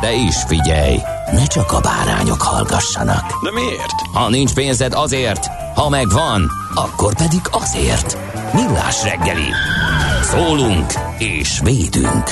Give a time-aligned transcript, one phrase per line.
[0.00, 0.96] De is figyelj,
[1.32, 3.44] ne csak a bárányok hallgassanak.
[3.44, 4.00] De miért?
[4.12, 8.18] Ha nincs pénzed azért, ha megvan, akkor pedig azért.
[8.52, 9.50] Millás reggeli.
[10.22, 12.30] Szólunk és védünk.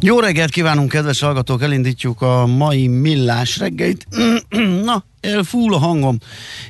[0.00, 1.62] Jó reggelt kívánunk, kedves hallgatók!
[1.62, 4.06] Elindítjuk a mai millás reggelit.
[4.84, 6.18] Na, elfúl a hangom.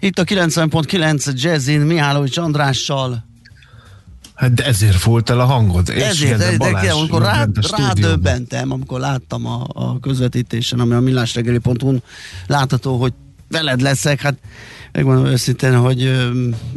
[0.00, 3.25] Itt a 90.9 Jazzin Mihálovics Andrással.
[4.36, 5.88] Hát de ezért fúlt el a hangod.
[5.88, 7.92] És Ezért, de, de, Balázs amikor rá, ment a stúdióba.
[7.94, 12.02] rádöbbentem, amikor láttam a, a közvetítésen, ami a millásreggeli.hu-n
[12.46, 13.12] látható, hogy
[13.48, 14.34] veled leszek, hát
[14.96, 16.28] megmondom őszintén, hogy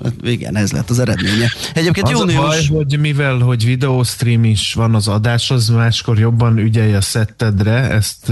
[0.03, 1.52] hát igen, ez lett az eredménye.
[1.73, 2.67] Egyébként Az a baj, június...
[2.67, 8.31] hogy mivel, hogy videóstream is van az adáshoz, máskor jobban ügyelj a szettedre, ezt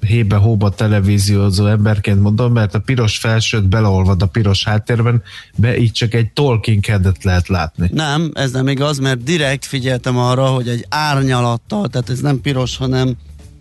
[0.00, 5.22] hébe-hóba televíziózó emberként mondom, mert a piros felsőt beleolvad a piros háttérben,
[5.56, 7.90] be így csak egy Tolkien kedet lehet látni.
[7.92, 12.76] Nem, ez nem igaz, mert direkt figyeltem arra, hogy egy árnyalattal, tehát ez nem piros,
[12.76, 13.16] hanem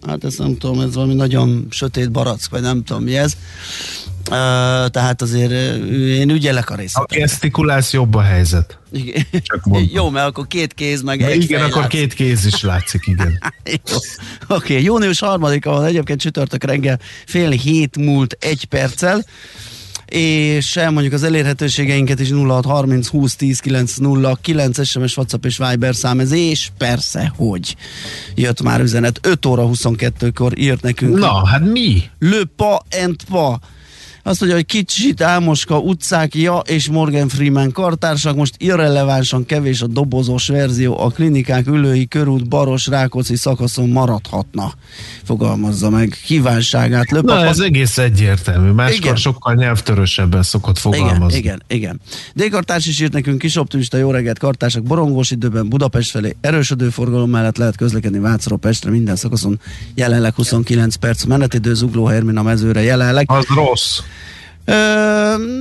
[0.07, 3.37] hát ezt nem tudom, ez valami nagyon sötét barack, vagy nem tudom mi ez.
[4.89, 5.51] Tehát azért
[5.91, 7.19] én ügyelek a Ha részletekre.
[7.19, 8.79] gesztikulálsz, jobb a helyzet.
[8.91, 9.25] Igen.
[9.31, 9.89] Csak mondom.
[9.93, 11.91] Jó, mert akkor két kéz, meg Ja, egy igen, akkor látsz.
[11.91, 13.39] két kéz is látszik, igen.
[14.47, 19.25] Oké, okay, június 3-a van egyébként csütörtök reggel fél hét múlt egy perccel,
[20.05, 23.93] és elmondjuk az elérhetőségeinket is 0630 20 10 9
[24.41, 27.75] 9 SMS, WhatsApp és Viber szám ez, és persze, hogy
[28.35, 32.03] jött már üzenet, 5 óra 22-kor írt nekünk Na, hát mi?
[32.19, 33.59] Le Pa and Pa.
[34.27, 39.87] Azt mondja, hogy kicsit Álmoska utcák, ja, és Morgan Freeman kartársak, most irrelevánsan kevés a
[39.87, 44.73] dobozos verzió, a klinikák ülői körút Baros Rákóczi szakaszon maradhatna.
[45.23, 47.11] Fogalmazza meg kívánságát.
[47.11, 48.71] Le Na, ez egész egyértelmű.
[48.71, 49.15] Máskor Igen.
[49.15, 51.37] sokkal nyelvtörösebben szokott igen, fogalmazni.
[51.37, 52.01] igen, igen.
[52.33, 57.29] D-kartárs is írt nekünk kis optimista, jó reggelt kartársak, borongós időben Budapest felé erősödő forgalom
[57.29, 59.59] mellett lehet közlekedni Vácról Pestre minden szakaszon,
[59.95, 63.31] jelenleg 29 perc menetidő, Zugló Hermina mezőre jelenleg.
[63.31, 63.99] Az rossz.
[64.65, 64.73] Ö,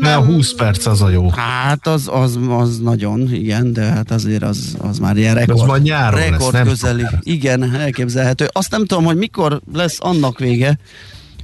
[0.01, 1.29] Nem, 20 perc az a jó.
[1.31, 5.67] Hát az, az, az nagyon, igen, de hát azért az, az már ilyen rekord, Az
[5.67, 7.01] majd nyáron lesz, rekord nem közeli.
[7.01, 7.19] sokára.
[7.23, 8.49] Igen, elképzelhető.
[8.53, 10.79] Azt nem tudom, hogy mikor lesz annak vége,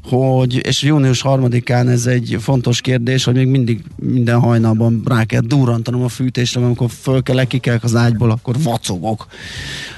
[0.04, 5.40] hogy, és június harmadikán ez egy fontos kérdés, hogy még mindig minden hajnalban rá kell
[5.40, 9.26] durrantanom a fűtésre, amikor föl kell, kikelek az ágyból, akkor vacogok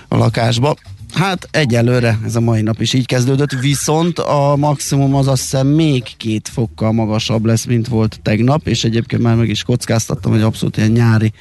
[0.08, 0.76] a lakásba.
[1.12, 5.66] Hát egyelőre ez a mai nap is így kezdődött, viszont a maximum az azt hiszem
[5.66, 10.40] még két fokkal magasabb lesz, mint volt tegnap, és egyébként már meg is kockáztattam, hogy
[10.40, 11.32] abszolút ilyen nyári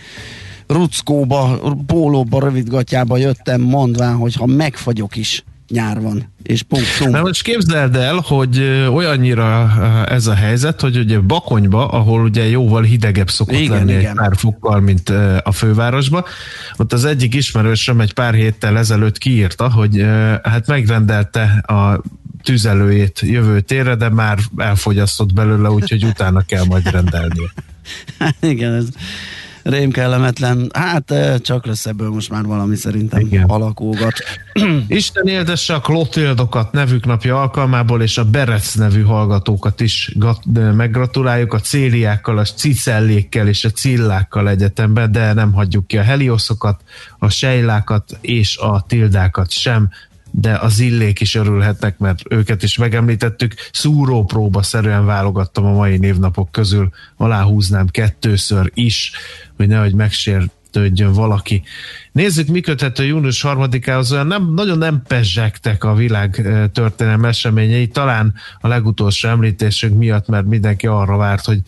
[0.67, 7.09] ruckóba, pólóba, rövidgatjába jöttem, mondván, hogy ha megfagyok is, nyár van, és punktum.
[7.09, 8.59] Na most képzeld el, hogy
[8.89, 9.71] olyannyira
[10.07, 14.05] ez a helyzet, hogy ugye Bakonyba, ahol ugye jóval hidegebb szokott Igen, lenni igen.
[14.05, 15.09] egy pár fokkal, mint
[15.43, 16.25] a fővárosba,
[16.77, 20.05] ott az egyik ismerősöm egy pár héttel ezelőtt kiírta, hogy
[20.43, 22.01] hát megrendelte a
[22.43, 27.53] tüzelőjét jövő térre, de már elfogyasztott belőle, úgyhogy utána kell majd rendelnie.
[28.39, 28.85] Igen, ez
[29.63, 30.69] rém kellemetlen.
[30.73, 33.43] Hát csak lesz ebből most már valami szerintem Igen.
[33.43, 34.13] alakulgat.
[34.87, 40.45] Isten éltesse a Klotildokat nevük napja alkalmából, és a Berec nevű hallgatókat is gat-
[40.75, 46.81] meggratuláljuk a céliákkal, a cicellékkel és a cillákkal egyetemben, de nem hagyjuk ki a helioszokat,
[47.19, 49.89] a sejlákat és a tildákat sem,
[50.31, 53.53] de az illék is örülhetnek, mert őket is megemlítettük.
[53.71, 59.11] Szúrópróba szerűen válogattam a mai névnapok közül, aláhúznám kettőször is,
[59.57, 61.63] hogy nehogy megsértődjön valaki.
[62.11, 67.87] Nézzük, mi köthető június harmadikához, olyan nem, nagyon nem pezsegtek a világ eh, történelmi eseményei,
[67.87, 71.61] talán a legutolsó említésünk miatt, mert mindenki arra várt, hogy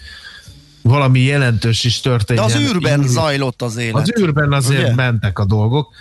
[0.82, 2.48] valami jelentős is történjen.
[2.48, 4.02] De az űrben zajlott az élet.
[4.02, 4.96] Az űrben azért Ugye?
[4.96, 5.94] mentek a dolgok.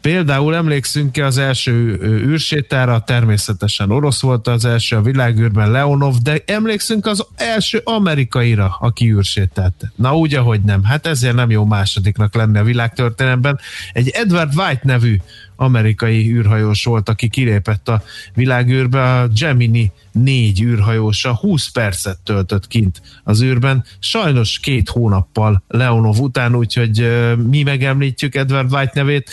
[0.00, 7.06] Például emlékszünk-e az első űrsétára, természetesen orosz volt az első a világűrben, Leonov, de emlékszünk
[7.06, 9.92] az első amerikaira, aki űrsétált.
[9.96, 10.84] Na úgy, ahogy nem.
[10.84, 13.58] Hát ezért nem jó másodiknak lenni a világtörténelemben.
[13.92, 15.16] Egy Edward White nevű
[15.60, 18.02] amerikai űrhajós volt, aki kilépett a
[18.34, 26.18] világűrbe, a Gemini négy űrhajósa 20 percet töltött kint az űrben, sajnos két hónappal Leonov
[26.18, 27.08] után, úgyhogy
[27.48, 29.30] mi megemlítjük Edward White nevét,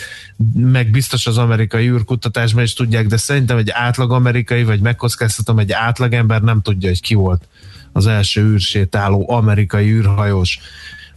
[0.54, 5.72] meg biztos az amerikai űrkutatásban is tudják, de szerintem egy átlag amerikai, vagy megkockáztatom, egy
[5.72, 7.48] átlagember nem tudja, hogy ki volt
[7.92, 10.58] az első űrsétáló amerikai űrhajós.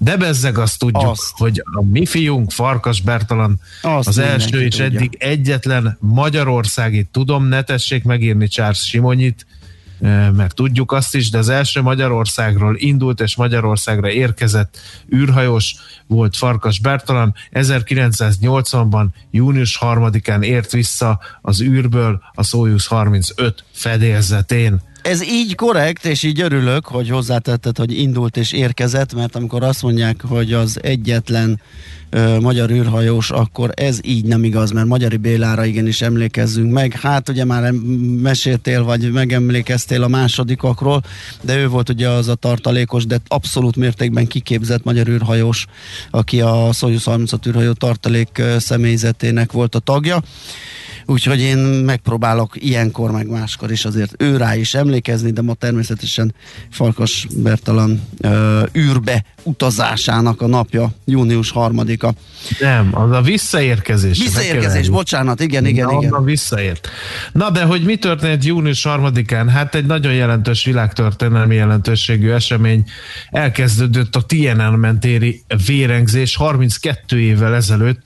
[0.04, 1.32] De bezzeg azt tudjuk, azt.
[1.38, 4.86] hogy a mi fiunk, Farkas Bertalan azt az első és tudja.
[4.86, 9.46] eddig egyetlen magyarországi, tudom, ne tessék megírni Charles Simonyit,
[10.36, 14.78] mert tudjuk azt is, de az első Magyarországról indult és Magyarországra érkezett
[15.16, 15.76] űrhajós
[16.08, 17.34] volt Farkas Bertalan.
[17.54, 26.24] 1980-ban június 3-án ért vissza az űrből a Soyuz 35 fedélzetén ez így korrekt, és
[26.24, 31.62] így örülök, hogy hozzátetted, hogy indult és érkezett, mert amikor azt mondják, hogy az egyetlen
[32.10, 37.00] ö, magyar űrhajós, akkor ez így nem igaz, mert Magyari Bélára igenis emlékezzünk meg.
[37.02, 37.72] Hát ugye már
[38.22, 41.04] meséltél, vagy megemlékeztél a másodikakról,
[41.42, 45.66] de ő volt ugye az a tartalékos, de abszolút mértékben kiképzett magyar űrhajós,
[46.12, 50.22] aki a Soyuz 35 űrhajó tartalék személyzetének volt a tagja
[51.06, 56.34] úgyhogy én megpróbálok ilyenkor, meg máskor is azért ő rá is emlékezni, de ma természetesen
[56.70, 62.14] Farkas Bertalan ö, űrbe utazásának a napja, június harmadika.
[62.60, 64.18] Nem, az a visszaérkezés.
[64.18, 66.24] Visszaérkezés, bocsánat, igen, igen, Na, igen.
[66.24, 66.90] visszaért.
[67.32, 69.50] Na de, hogy mi történt június harmadikán?
[69.50, 72.84] Hát egy nagyon jelentős világtörténelmi jelentőségű esemény.
[73.30, 78.02] Elkezdődött a Tiananmen téri vérengzés 32 évvel ezelőtt,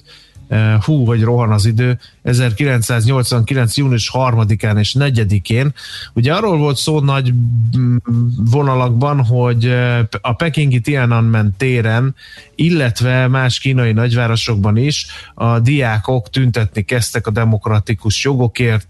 [0.82, 3.78] hú, hogy rohan az idő, 1989.
[3.78, 5.74] június 3-án és 4-én.
[6.14, 7.34] Ugye arról volt szó nagy
[7.78, 7.96] mm,
[8.38, 9.74] vonalakban, hogy
[10.22, 12.16] a pekingi Tiananmen téren,
[12.56, 18.88] illetve más kínai nagyvárosokban is a diákok tüntetni kezdtek a demokratikus jogokért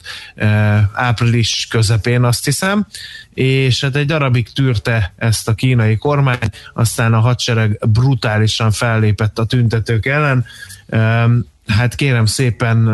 [0.94, 2.88] április közepén, azt hiszem,
[3.34, 9.46] és hát egy darabig tűrte ezt a kínai kormány, aztán a hadsereg brutálisan fellépett a
[9.46, 10.46] tüntetők ellen,
[11.68, 12.90] hát kérem szépen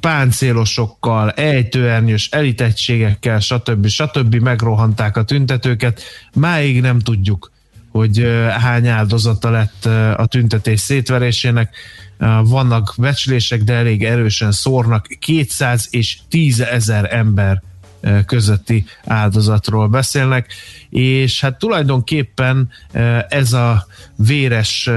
[0.00, 3.86] páncélosokkal, ejtőernyős elitegységekkel, stb.
[3.86, 4.34] stb.
[4.34, 6.02] megrohanták a tüntetőket.
[6.32, 7.50] Máig nem tudjuk,
[7.90, 8.26] hogy
[8.58, 9.84] hány áldozata lett
[10.16, 11.76] a tüntetés szétverésének.
[12.42, 15.06] Vannak becslések, de elég erősen szórnak.
[15.18, 17.62] 200 és 10 ezer ember
[18.26, 20.52] közötti áldozatról beszélnek,
[20.90, 22.70] és hát tulajdonképpen
[23.28, 24.90] ez a véres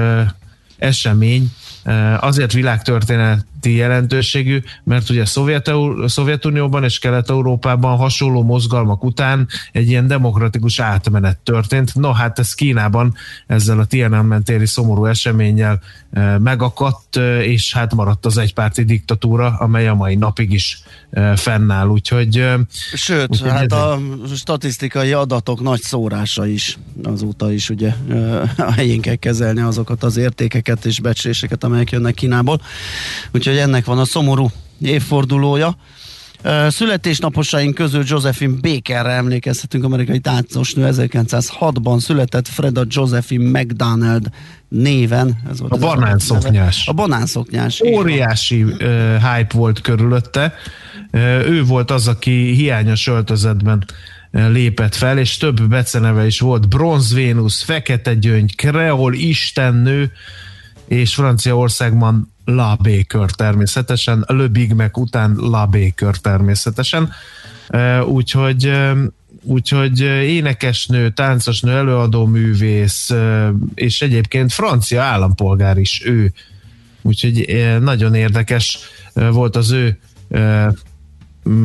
[0.78, 1.52] esemény
[2.20, 2.52] azért
[3.64, 5.24] világtörténeti jelentőségű, mert ugye
[6.06, 11.94] Szovjetunióban és Kelet-Európában hasonló mozgalmak után egy ilyen demokratikus átmenet történt.
[11.94, 13.14] No, hát ez Kínában
[13.46, 15.80] ezzel a Tiananmen téri szomorú eseménnyel
[16.38, 20.82] megakadt, és hát maradt az egypárti diktatúra, amely a mai napig is
[21.36, 22.44] fennáll, úgyhogy...
[22.94, 23.78] Sőt, úgyhogy hát ez...
[23.78, 24.00] a
[24.36, 27.94] statisztikai adatok nagy szórása is azóta is ugye
[28.56, 32.60] a helyén kell kezelni azokat az értékeket és becsléseket, amelyek jönnek Kínából.
[33.32, 35.76] Úgyhogy ennek van a szomorú évfordulója.
[36.68, 44.26] Születésnaposaink közül Josephine Bakerre emlékezhetünk, amerikai táncosnő 1906-ban született Freda Josephine McDonald
[44.68, 45.36] néven.
[45.50, 46.88] Ez volt a banánszoknyás.
[46.88, 47.80] A banánszoknyás.
[47.80, 48.76] Óriási uh,
[49.16, 50.54] hype volt körülötte.
[51.12, 53.84] Uh, ő volt az, aki hiányos öltözetben
[54.30, 56.68] lépett fel, és több beceneve is volt.
[56.68, 60.12] Bronz Vénusz, Fekete Gyöngy, Kreol Istennő,
[60.86, 67.12] és Franciaországban La Baker természetesen, Le Big után La Baker természetesen.
[68.06, 68.72] Úgyhogy
[69.46, 73.10] úgyhogy énekesnő, táncosnő, előadó művész,
[73.74, 76.32] és egyébként francia állampolgár is ő.
[77.02, 77.46] Úgyhogy
[77.80, 78.78] nagyon érdekes
[79.12, 79.98] volt az ő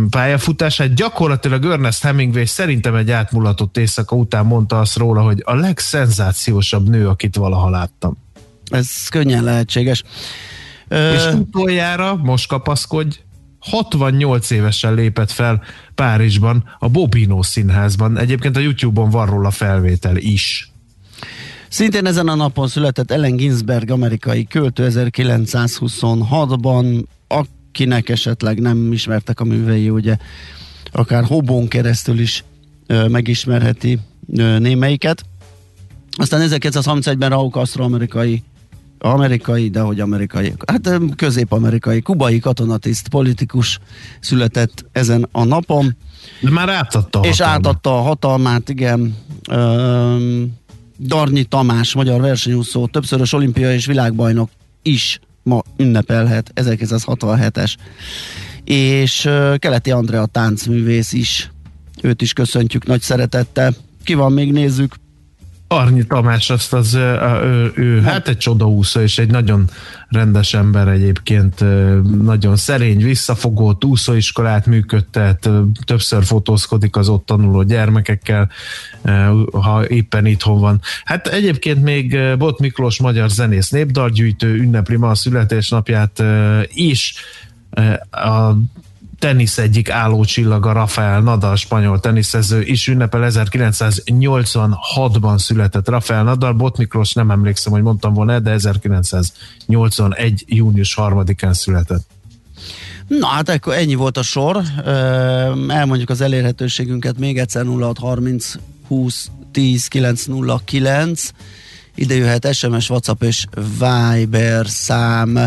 [0.09, 0.93] pályafutását.
[0.93, 7.07] Gyakorlatilag Ernest Hemingway szerintem egy átmulatott éjszaka után mondta azt róla, hogy a legszenzációsabb nő,
[7.07, 8.17] akit valaha láttam.
[8.69, 10.03] Ez könnyen lehetséges.
[10.89, 13.19] És utoljára, most kapaszkodj,
[13.59, 15.63] 68 évesen lépett fel
[15.95, 18.17] Párizsban, a Bobino színházban.
[18.17, 20.71] Egyébként a YouTube-on van róla felvétel is.
[21.69, 29.43] Szintén ezen a napon született Ellen Ginsberg, amerikai költő 1926-ban, akinek esetleg nem ismertek a
[29.43, 30.17] művei, ugye
[30.91, 32.43] akár hobón keresztül is
[32.87, 33.99] ö, megismerheti
[34.33, 35.23] ö, némelyiket.
[36.11, 38.43] Aztán 1931-ben Raúl Castro amerikai
[38.99, 43.79] amerikai, de hogy amerikai, hát közép-amerikai, kubai katonatiszt, politikus
[44.19, 45.95] született ezen a napon.
[46.41, 49.15] De már átadta a És átadta a hatalmát, igen.
[49.51, 50.57] Um,
[50.99, 54.49] Darnyi Tamás, magyar versenyúszó, többszörös olimpia és világbajnok
[54.81, 57.75] is ma ünnepelhet, 1967-es.
[58.63, 61.51] És uh, Keleti Andrea táncművész is,
[62.01, 63.75] őt is köszöntjük nagy szeretettel.
[64.03, 64.95] Ki van még, nézzük.
[65.71, 69.65] Arnyi Tamás, azt az, ő, ő, hát egy csodaúszó, és egy nagyon
[70.07, 71.63] rendes ember egyébként,
[72.21, 75.49] nagyon szerény, visszafogott úszóiskolát működtet,
[75.85, 78.49] többször fotózkodik az ott tanuló gyermekekkel,
[79.51, 80.81] ha éppen itthon van.
[81.03, 86.23] Hát egyébként még Bot Miklós magyar zenész népdalgyűjtő ünnepli ma a születésnapját
[86.67, 87.13] is,
[88.11, 88.53] a
[89.19, 97.13] tenisz egyik állócsillaga Rafael Nadal, spanyol teniszező is ünnepel 1986-ban született Rafael Nadal, Bot Miklós
[97.13, 100.43] nem emlékszem, hogy mondtam volna, de 1981.
[100.47, 102.07] június 3-án született.
[103.07, 104.61] Na hát akkor ennyi volt a sor.
[105.67, 108.53] Elmondjuk az elérhetőségünket még egyszer 0630
[108.87, 111.29] 20 10 909
[111.95, 113.45] ide jöhet SMS, WhatsApp és
[113.79, 115.39] Viber szám.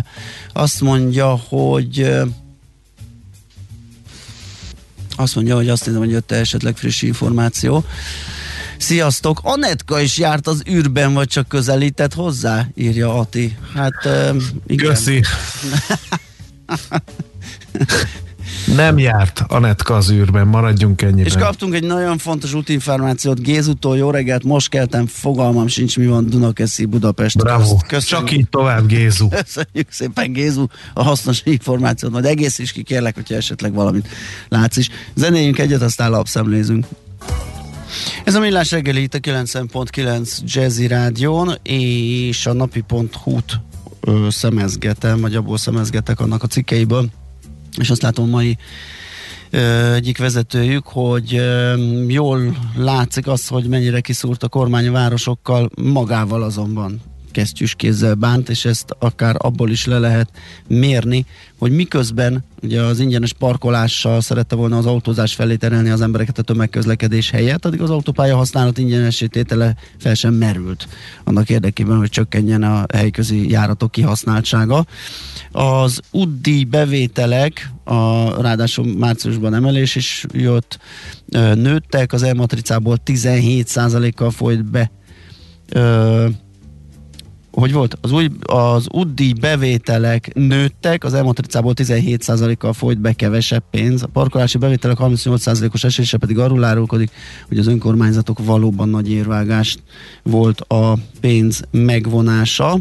[0.53, 2.23] Azt mondja, hogy
[5.17, 7.85] azt mondja, hogy azt hiszem, hogy jött esetleg friss információ.
[8.79, 9.41] Sziasztok!
[9.43, 12.67] Anetka is járt az űrben, vagy csak közelített hozzá?
[12.75, 13.57] Írja Ati.
[13.75, 14.09] Hát
[14.67, 14.89] igen.
[14.89, 15.23] Köszi.
[18.77, 21.25] Nem járt Anetka az űrben, maradjunk ennyiben.
[21.25, 26.29] És kaptunk egy nagyon fontos útinformációt Gézutól, jó reggelt, most keltem, fogalmam sincs, mi van
[26.29, 27.37] Dunakeszi, Budapest.
[27.37, 28.29] Bravo, Köszönjük.
[28.29, 29.29] csak így tovább Gézu.
[29.45, 34.09] Köszönjük szépen Gézu a hasznos információt, majd egész is ki kérlek, hogyha esetleg valamit
[34.49, 34.89] látsz is.
[35.15, 36.87] Zenéljünk egyet, aztán lapszemlézünk.
[38.25, 43.61] Ez a Millás reggeli itt a 9.9 Jazzy Rádión, és a napi.hu-t
[44.29, 47.11] szemezgetem, vagy abból szemezgetek annak a cikkeiből,
[47.79, 48.57] és azt látom mai
[49.95, 51.41] egyik vezetőjük, hogy
[52.07, 58.65] jól látszik az, hogy mennyire kiszúrt a kormány városokkal, magával azonban kesztyűs kézzel bánt, és
[58.65, 60.31] ezt akár abból is le lehet
[60.69, 61.27] mérni,
[61.59, 66.43] hogy miközben ugye az ingyenes parkolással szerette volna az autózás felé terelni az embereket a
[66.43, 70.89] tömegközlekedés helyett, addig az autópálya használat ingyenesítétele fel sem merült
[71.25, 74.87] annak érdekében, hogy csökkenjen a helyközi járatok kihasználtsága.
[75.53, 80.79] Az UDI bevételek, a, ráadásul márciusban emelés is jött,
[81.55, 84.91] nőttek, az e-matricából 17%-kal folyt be
[87.53, 94.03] hogy volt, az, új, az UDI bevételek nőttek, az elmatricából 17%-kal folyt be kevesebb pénz,
[94.03, 97.11] a parkolási bevételek 38%-os esése pedig arról árulkodik,
[97.49, 99.83] hogy az önkormányzatok valóban nagy érvágást
[100.23, 102.79] volt a pénz megvonása.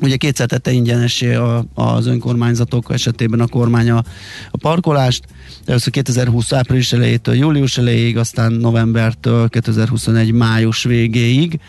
[0.00, 4.04] Ugye kétszer tette ingyenesé a, az önkormányzatok esetében a kormány a,
[4.50, 5.24] a parkolást,
[5.64, 11.60] először 2020 április elejétől július elejéig, aztán novembertől 2021 május végéig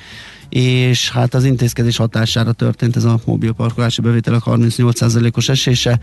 [0.56, 6.00] és hát az intézkedés hatására történt ez a mobil parkolási bevételek 38%-os esése.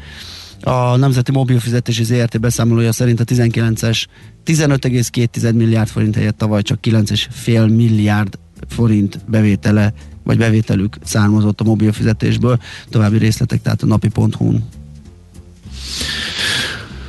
[0.61, 4.05] A Nemzeti Mobilfizetési ZRT beszámolója szerint a 19-es
[4.47, 9.93] 15,2 milliárd forint helyett tavaly csak 9,5 milliárd forint bevétele
[10.23, 12.59] vagy bevételük származott a mobilfizetésből.
[12.91, 14.65] További részletek tehát a napi.hu-n.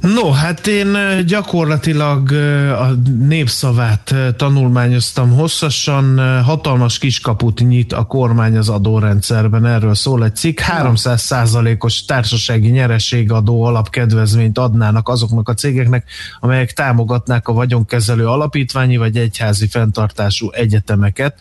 [0.03, 2.31] No, hát én gyakorlatilag
[2.71, 6.19] a népszavát tanulmányoztam hosszasan.
[6.43, 10.59] Hatalmas kiskaput nyit a kormány az adórendszerben, erről szól egy cikk.
[10.81, 19.17] 300% os társasági nyereségadó alapkedvezményt adnának azoknak a cégeknek, amelyek támogatnák a vagyonkezelő alapítványi vagy
[19.17, 21.37] egyházi fenntartású egyetemeket.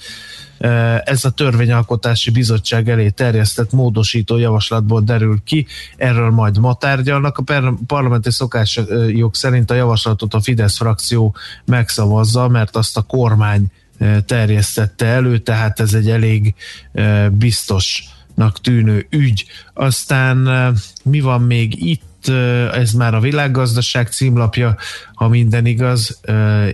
[1.05, 5.67] Ez a törvényalkotási bizottság elé terjesztett módosító javaslatból derül ki,
[5.97, 7.39] erről majd ma tárgyalnak.
[7.39, 13.67] A parlamenti szokásjog szerint a javaslatot a Fidesz frakció megszavazza, mert azt a kormány
[14.27, 16.55] terjesztette elő, tehát ez egy elég
[17.31, 19.45] biztosnak tűnő ügy.
[19.75, 20.49] Aztán
[21.05, 22.03] mi van még itt?
[22.73, 24.77] Ez már a világgazdaság címlapja,
[25.15, 26.21] ha minden igaz,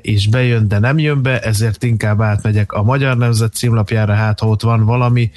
[0.00, 4.48] és bejön, de nem jön be, ezért inkább átmegyek a Magyar Nemzet címlapjára, hát ha
[4.48, 5.30] ott van valami.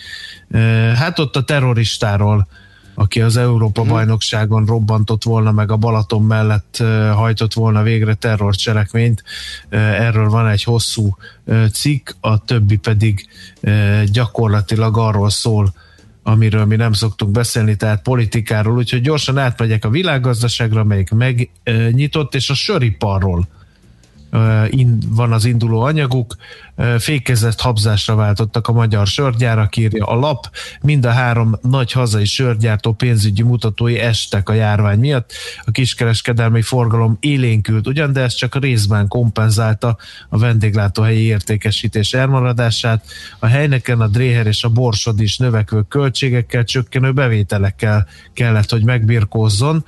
[0.96, 2.48] Hát ott a terroristáról
[2.96, 3.92] aki az Európa mhm.
[3.92, 9.24] bajnokságon robbantott volna, meg a Balaton mellett hajtott volna végre terrorcselekményt.
[9.70, 11.18] Erről van egy hosszú
[11.72, 13.28] cikk, a többi pedig
[14.12, 15.74] gyakorlatilag arról szól,
[16.24, 22.50] amiről mi nem szoktunk beszélni, tehát politikáról, úgyhogy gyorsan átmegyek a világgazdaságra, amelyik megnyitott, és
[22.50, 23.48] a söriparról
[25.08, 26.36] van az induló anyaguk,
[27.00, 30.50] fékezett habzásra váltottak a magyar sörgyárak, írja a lap.
[30.82, 35.32] Mind a három nagy hazai sörgyártó pénzügyi mutatói estek a járvány miatt.
[35.66, 39.98] A kiskereskedelmi forgalom élénkült ugyan, de ez csak részben kompenzálta
[40.30, 43.06] a vendéglátóhelyi értékesítés elmaradását.
[43.40, 49.86] A helyneken a Dréher és a Borsod is növekvő költségekkel, csökkenő bevételekkel kellett, hogy megbirkózzon.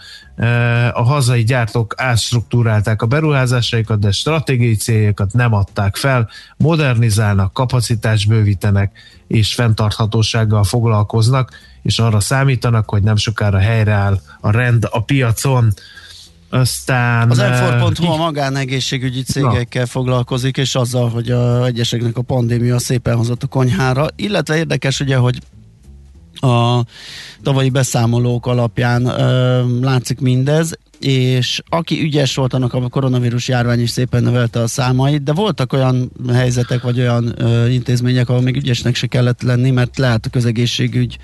[0.92, 6.30] A hazai gyártók átstruktúrálták a beruházásaikat, de stratégiai céljakat nem adták fel.
[6.74, 8.92] Modernizálnak, kapacitást bővítenek
[9.28, 11.52] és fenntarthatósággal foglalkoznak,
[11.82, 15.74] és arra számítanak, hogy nem sokára helyreáll a rend a piacon.
[16.50, 17.30] Aztán...
[17.30, 17.38] Az
[18.00, 19.88] m a magánegészségügyi cégekkel na.
[19.88, 25.16] foglalkozik, és azzal, hogy a egyeseknek a pandémia szépen hozott a konyhára, illetve érdekes ugye,
[25.16, 25.42] hogy
[26.34, 26.84] a
[27.44, 33.90] tavalyi beszámolók alapján ö, látszik mindez, és aki ügyes volt, annak a koronavírus járvány is
[33.90, 38.96] szépen növelte a számait, de voltak olyan helyzetek, vagy olyan ö, intézmények, ahol még ügyesnek
[38.96, 41.18] se kellett lenni, mert lehet a közegészségügy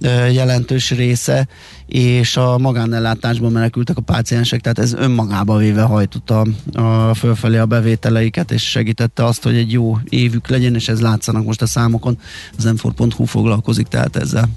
[0.00, 1.48] ö, jelentős része,
[1.86, 8.50] és a magánellátásban menekültek a páciensek, tehát ez önmagába véve hajtotta a, fölfelé a bevételeiket,
[8.50, 12.18] és segítette azt, hogy egy jó évük legyen, és ez látszanak most a számokon.
[12.56, 14.48] Az m foglalkozik tehát ezzel.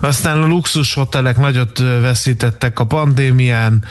[0.00, 3.84] Aztán a luxus hotelek nagyot veszítettek a pandémián,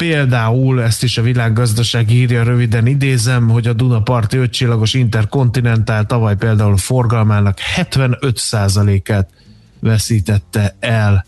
[0.00, 6.76] Például ezt is a világgazdaság írja röviden idézem, hogy a Dunaparti ötcsillagos Intercontinental tavaly például
[6.76, 9.28] forgalmának 75%-át
[9.80, 11.24] veszítette el.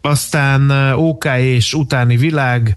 [0.00, 2.76] Aztán OK és utáni világ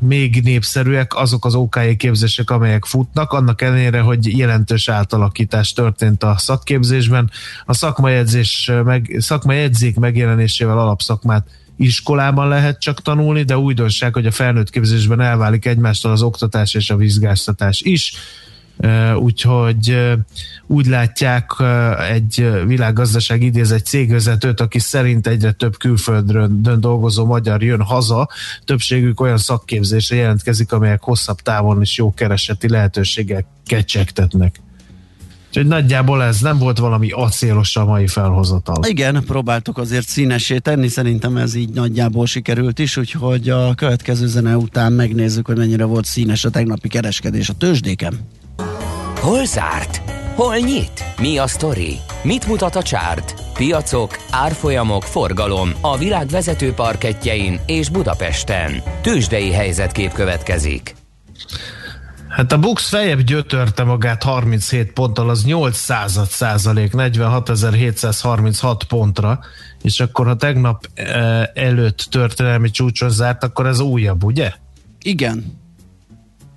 [0.00, 6.34] még népszerűek azok az OK képzések, amelyek futnak, annak ellenére, hogy jelentős átalakítás történt a
[6.38, 7.30] szakképzésben.
[7.64, 14.26] A szakmai, edzés, meg, szakmai edzék megjelenésével alapszakmát iskolában lehet csak tanulni, de újdonság, hogy
[14.26, 18.14] a felnőtt képzésben elválik egymástól az oktatás és a vizsgáztatás is
[19.16, 20.12] úgyhogy
[20.66, 21.50] úgy látják
[22.10, 28.28] egy világgazdaság idéz egy cégvezetőt, aki szerint egyre több külföldön dolgozó magyar jön haza,
[28.64, 34.60] többségük olyan szakképzésre jelentkezik, amelyek hosszabb távon is jó kereseti lehetőségek kecsegtetnek.
[35.48, 38.84] Úgyhogy nagyjából ez nem volt valami acélos a mai felhozatal.
[38.88, 44.56] Igen, próbáltuk azért színesé tenni, szerintem ez így nagyjából sikerült is, úgyhogy a következő zene
[44.56, 48.20] után megnézzük, hogy mennyire volt színes a tegnapi kereskedés a tőzsdéken.
[49.22, 50.02] Hol zárt?
[50.34, 51.04] Hol nyit?
[51.20, 51.98] Mi a sztori?
[52.22, 53.34] Mit mutat a csárt?
[53.54, 58.82] Piacok, árfolyamok, forgalom a világ vezető parketjein és Budapesten.
[59.02, 60.94] Tősdei helyzetkép következik.
[62.28, 69.40] Hát a Bux fejebb gyötörte magát 37 ponttal, az 8 század százalék, 46.736 pontra,
[69.82, 74.52] és akkor ha tegnap eh, előtt történelmi csúcson zárt, akkor ez újabb, ugye?
[75.02, 75.61] Igen,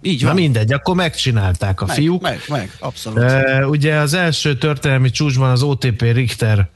[0.05, 0.33] így van.
[0.33, 2.21] Na mindegy, akkor megcsinálták a meg, fiúk.
[2.21, 3.19] Meg, meg, abszolút.
[3.19, 6.69] Uh, ugye az első történelmi csúcsban az OTP Richter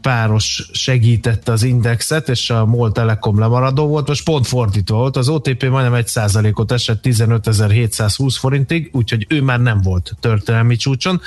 [0.00, 5.28] páros segítette az indexet, és a MOL Telekom lemaradó volt, most pont fordítva volt, az
[5.28, 11.20] OTP majdnem 1%-ot esett 15.720 forintig, úgyhogy ő már nem volt történelmi csúcson.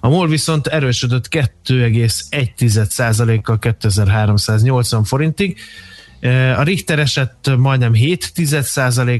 [0.00, 5.58] A MOL viszont erősödött 2,1%-kal 2380 forintig,
[6.56, 8.32] a Richter esett majdnem 7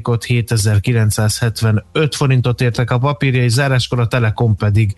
[0.09, 4.95] ot 7975 forintot értek a papírjai, záráskor a Telekom pedig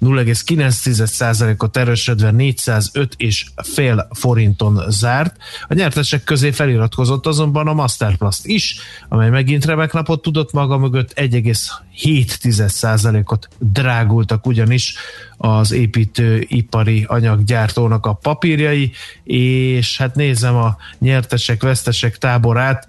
[0.00, 5.36] 0,9%-ot erősödve 405 és fél forinton zárt.
[5.68, 8.76] A nyertesek közé feliratkozott azonban a Masterplast is,
[9.08, 14.94] amely megint remek napot tudott maga mögött 1,7%-ot drágultak ugyanis
[15.36, 18.92] az építőipari anyaggyártónak a papírjai,
[19.24, 22.86] és hát nézem a nyertesek, vesztesek táborát,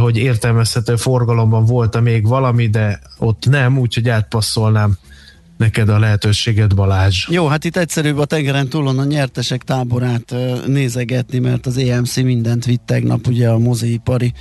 [0.00, 4.98] hogy értelmezhető forgalomban volt még valami, de ott nem, úgyhogy átpasszolnám
[5.56, 7.28] neked a lehetőséget, Balázs.
[7.28, 10.34] Jó, hát itt egyszerűbb a tengeren túlon a nyertesek táborát
[10.66, 14.32] nézegetni, mert az EMC mindent vitt tegnap, ugye a moziipari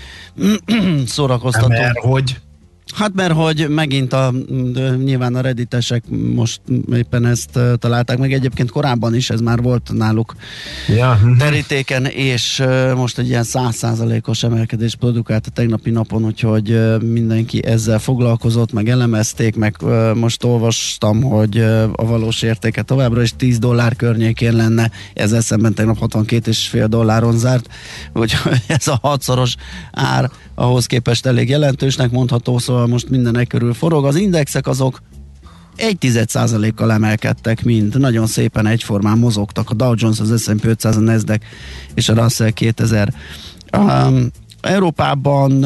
[1.06, 1.68] szórakoztató.
[1.68, 2.40] Mert hogy?
[2.96, 4.34] Hát mert hogy megint a,
[5.04, 6.04] nyilván a redditesek
[6.36, 6.62] most
[6.94, 10.36] éppen ezt találták meg, egyébként korábban is ez már volt náluk
[10.88, 11.20] ja.
[11.38, 12.64] terítéken, és
[12.96, 19.56] most egy ilyen százszázalékos emelkedés produkált a tegnapi napon, úgyhogy mindenki ezzel foglalkozott, meg elemezték,
[19.56, 19.76] meg
[20.14, 21.60] most olvastam, hogy
[21.92, 27.70] a valós értéke továbbra is 10 dollár környékén lenne, ezzel szemben tegnap 62,5 dolláron zárt,
[28.14, 29.56] úgyhogy ez a hatszoros
[29.92, 34.06] ár ahhoz képest elég jelentősnek mondható, szóval most mindenek körül forog.
[34.06, 35.02] Az indexek azok
[35.76, 41.00] egy százalékkal emelkedtek mind, nagyon szépen egyformán mozogtak a Dow Jones, az S&P 500, a
[41.00, 41.46] Nasdaq
[41.94, 43.14] és a Russell 2000.
[43.78, 44.28] Um,
[44.62, 45.66] Európában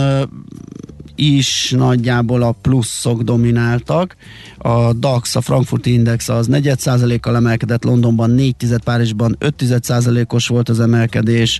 [1.15, 4.15] is nagyjából a pluszok domináltak.
[4.57, 9.85] A DAX, a Frankfurt Index az 4 kal emelkedett, Londonban 4 Párizsban 5
[10.27, 11.59] os volt az emelkedés,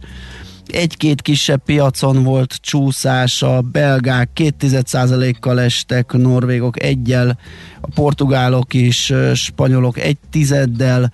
[0.72, 7.40] egy-két kisebb piacon volt csúszás, a belgák 2% kal estek, a norvégok egyel,
[7.82, 11.14] a portugálok is, spanyolok egy tizeddel,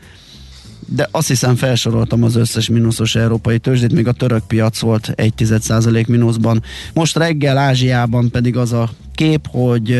[0.87, 6.07] de azt hiszem felsoroltam az összes mínuszos európai tőzsdét, még a török piac volt 1%
[6.07, 6.63] mínuszban.
[6.93, 9.91] Most reggel Ázsiában pedig az a kép, hogy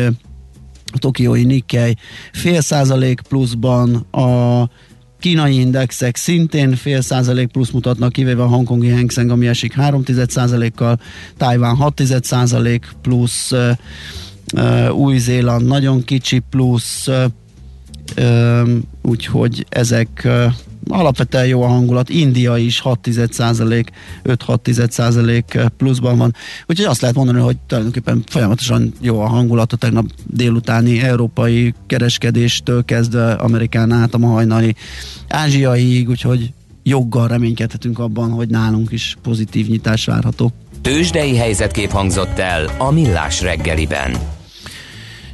[0.92, 1.96] a tokiói Nikkei
[2.32, 4.68] fél százalék pluszban, a
[5.20, 10.02] kínai indexek szintén fél százalék plusz mutatnak, kivéve a hongkongi Hang Seng, ami esik 3
[10.26, 11.00] százalékkal,
[11.36, 13.52] Tájván 6 százalék plusz,
[14.90, 17.08] Új-Zéland nagyon kicsi plusz,
[19.02, 20.28] úgyhogy ezek
[20.88, 26.34] alapvetően jó a hangulat, India is 6-5-6% pluszban van,
[26.66, 32.84] úgyhogy azt lehet mondani, hogy tulajdonképpen folyamatosan jó a hangulat a tegnap délutáni európai kereskedéstől
[32.84, 34.74] kezdve Amerikán át a ma hajnali
[35.28, 40.52] ázsiaiig, úgyhogy joggal reménykedhetünk abban, hogy nálunk is pozitív nyitás várható.
[40.82, 44.35] Tőzsdei helyzetkép hangzott el a Millás reggeliben.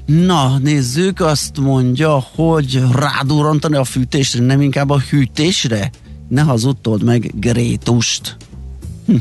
[0.07, 5.91] Na, nézzük, azt mondja, hogy rádurrantani a fűtésre, nem inkább a hűtésre?
[6.29, 8.37] Ne hazudtod meg Grétust.
[9.07, 9.17] Hm.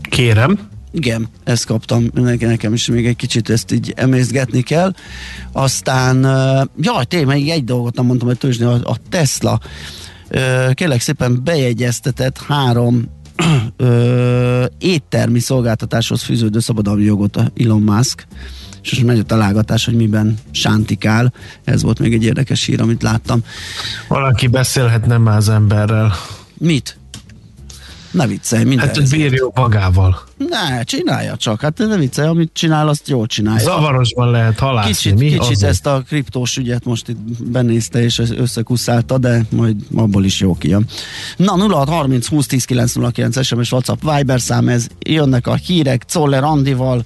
[0.00, 0.58] Kérem.
[0.92, 4.92] Igen, ezt kaptam, nekem is még egy kicsit ezt így emészgetni kell.
[5.52, 6.22] Aztán,
[6.80, 9.60] jaj, tényleg még egy dolgot nem mondtam, hogy tőzsni, a, a Tesla
[10.72, 13.04] kérlek szépen bejegyeztetett három
[13.76, 18.26] ö, éttermi szolgáltatáshoz fűződő szabadalmi jogot a Elon Musk
[18.84, 21.32] és most megy a találgatás, hogy miben sántikál.
[21.64, 23.44] Ez volt még egy érdekes hír, amit láttam.
[24.08, 26.12] Valaki beszélhetne már az emberrel.
[26.58, 26.98] Mit?
[28.14, 28.86] Ne viccelj, minden.
[28.86, 30.22] Hát, hogy bírja magával.
[30.36, 31.60] Ne, csinálja csak.
[31.60, 33.60] Hát ne viccelj, amit csinál, azt jól csinálja.
[33.60, 34.92] Zavarosban lehet halászni.
[34.92, 35.28] Kicsit, Mi?
[35.28, 40.54] kicsit ezt a kriptós ügyet most itt benézte és összekuszálta, de majd abból is jó
[40.54, 40.86] kijön.
[41.36, 47.04] Na, 0630 20 10 909 SMS WhatsApp Viber szám, ez jönnek a hírek Czoller Andival,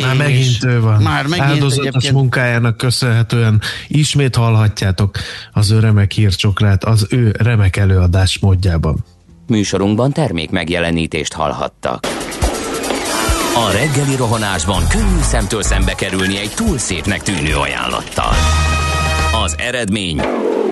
[0.00, 1.02] már megint ő van.
[1.02, 2.14] Már megint Áldozatos egyébként...
[2.14, 5.18] munkájának köszönhetően ismét hallhatjátok
[5.52, 9.04] az ő remek hírcsokrát az ő remek előadás módjában.
[9.46, 12.06] Műsorunkban termék megjelenítést hallhattak.
[13.54, 18.32] A reggeli rohanásban könnyű szemtől szembe kerülni egy túl szépnek tűnő ajánlattal.
[19.44, 20.20] Az eredmény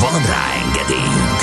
[0.00, 1.40] Van rá engedélyünk!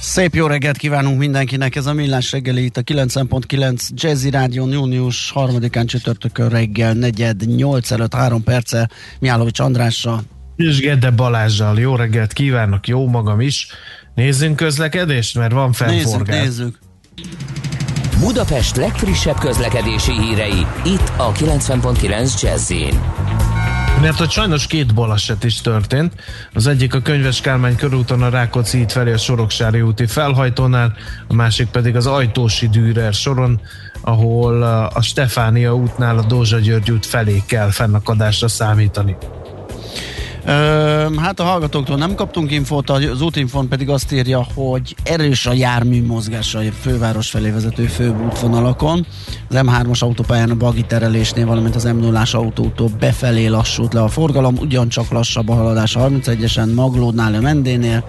[0.00, 5.32] Szép jó reggelt kívánunk mindenkinek, ez a Millás reggeli itt a 9.9 Jazzy Rádió június
[5.34, 8.88] 3-án csütörtökön reggel, negyed, 8 előtt 3 perce
[9.20, 10.22] Miálovics Andrással.
[10.56, 11.78] És Gede Balázsjal.
[11.78, 13.66] Jó reggelt kívánok, jó magam is.
[14.14, 16.36] Nézzünk közlekedést, mert van felforgás.
[16.36, 16.78] Nézzük, nézzük.
[18.20, 23.00] Budapest legfrissebb közlekedési hírei, itt a 90.9 Jazzin.
[24.00, 26.12] Mert hogy sajnos két baleset is történt.
[26.54, 30.92] Az egyik a Könyves Kálmány körúton a Rákóczi út felé a Soroksári úti felhajtónál,
[31.28, 33.60] a másik pedig az Ajtósi Dürer soron,
[34.00, 34.62] ahol
[34.94, 39.16] a Stefánia útnál a Dózsa György út felé kell fennakadásra számítani.
[41.16, 46.06] Hát a hallgatóktól nem kaptunk infót, az útinfon pedig azt írja, hogy erős a jármű
[46.06, 49.06] mozgása a főváros felé vezető főbb útvonalakon.
[49.48, 54.56] Az M3-as autópályán a bagi terelésnél, valamint az M0-as autótól befelé lassult le a forgalom,
[54.58, 58.04] ugyancsak lassabb a haladás a 31-esen Maglódnál a Mendénél,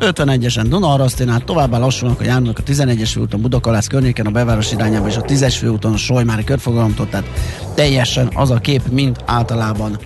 [0.00, 5.16] 51-esen Dunaharaszténál, továbbá lassulnak a járművek a 11-es főúton Budakalász környéken, a beváros irányába és
[5.16, 7.26] a 10-es főúton a Solymári körfogalomtól, tehát
[7.74, 9.98] teljesen az a kép, mint általában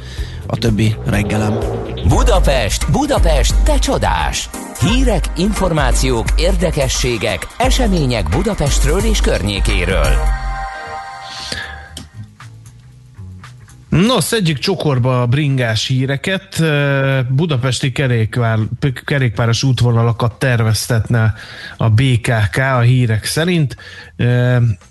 [0.47, 1.59] a többi reggelem.
[2.09, 4.49] Budapest, Budapest, te csodás!
[4.81, 10.07] Hírek, információk, érdekességek, események Budapestről és környékéről.
[13.89, 16.63] No, szedjük csokorba a bringás híreket.
[17.29, 18.59] Budapesti kerékvár,
[19.05, 21.35] kerékpáros útvonalakat terveztetne
[21.77, 23.77] a BKK a hírek szerint.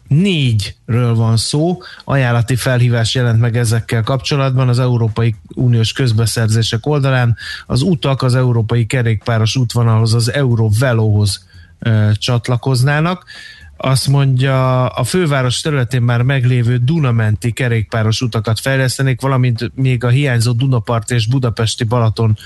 [0.08, 1.78] Négyről van szó.
[2.04, 7.38] Ajánlati felhívás jelent meg ezekkel kapcsolatban az Európai Uniós közbeszerzések oldalán.
[7.66, 11.46] Az utak az Európai Kerékpáros útvonalhoz, az Eurovelóhoz
[12.14, 13.26] csatlakoznának
[13.78, 20.52] azt mondja, a főváros területén már meglévő Dunamenti kerékpáros utakat fejlesztenék, valamint még a hiányzó
[20.52, 22.38] Dunapart és Budapesti Balaton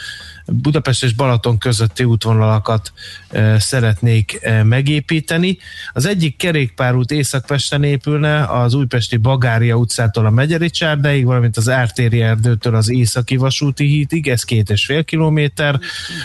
[0.52, 2.94] Budapest és Balaton közötti útvonalakat
[3.30, 5.58] e, szeretnék e, megépíteni.
[5.94, 12.22] Az egyik kerékpárút Északpesten épülne, az újpesti Bagária utcától a Megyeri csárdáig, valamint az Ártéri
[12.22, 15.80] erdőtől az Északi vasúti hídig, ez két és fél kilométer.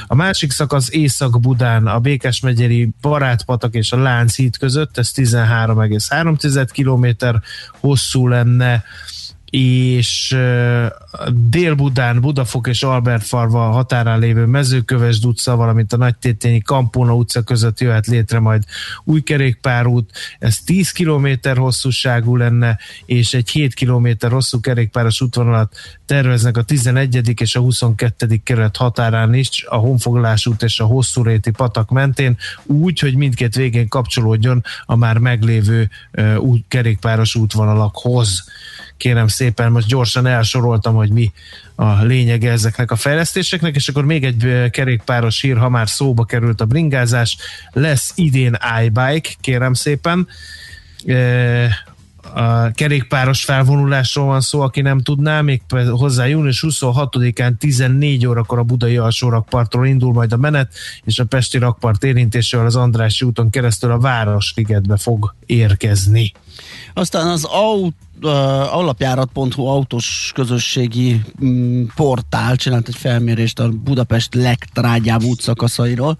[0.06, 7.40] A másik szakasz Észak-Budán, a Békes-megyeri Barátpatak és a Lánc híd között, ez 13,3 kilométer
[7.80, 8.85] hosszú lenne
[9.56, 10.36] és
[11.32, 18.06] Dél-Budán, Budafok és Albertfarva határán lévő Mezőkövesd utca, valamint a Nagytétényi Kampóna utca között jöhet
[18.06, 18.64] létre majd
[19.04, 20.10] új kerékpárút.
[20.38, 25.74] Ez 10 km hosszúságú lenne, és egy 7 km hosszú kerékpáros útvonalat
[26.06, 27.40] terveznek a 11.
[27.40, 28.40] és a 22.
[28.44, 33.88] kerület határán is, a Honfoglalás út és a Hosszúréti patak mentén, úgy, hogy mindkét végén
[33.88, 35.90] kapcsolódjon a már meglévő
[36.68, 38.44] kerékpáros útvonalakhoz
[38.96, 41.33] kérem szépen, most gyorsan elsoroltam, hogy mi
[41.74, 46.61] a lényege ezeknek a fejlesztéseknek, és akkor még egy kerékpáros hír, ha már szóba került
[46.61, 47.37] a bringázás,
[47.72, 50.28] lesz idén iBike, kérem szépen,
[52.35, 58.62] a kerékpáros felvonulásról van szó, aki nem tudná, még hozzá június 26-án 14 órakor a
[58.62, 60.72] Budai alsó rakpartról indul majd a menet,
[61.04, 66.33] és a Pesti rakpart érintésével az Andrássy úton keresztül a Városligetbe fog érkezni.
[66.94, 68.30] Aztán az aut, uh,
[68.76, 76.18] alapjárat.hu autós közösségi um, portál csinált egy felmérést a Budapest legtrágyább útszakaszairól,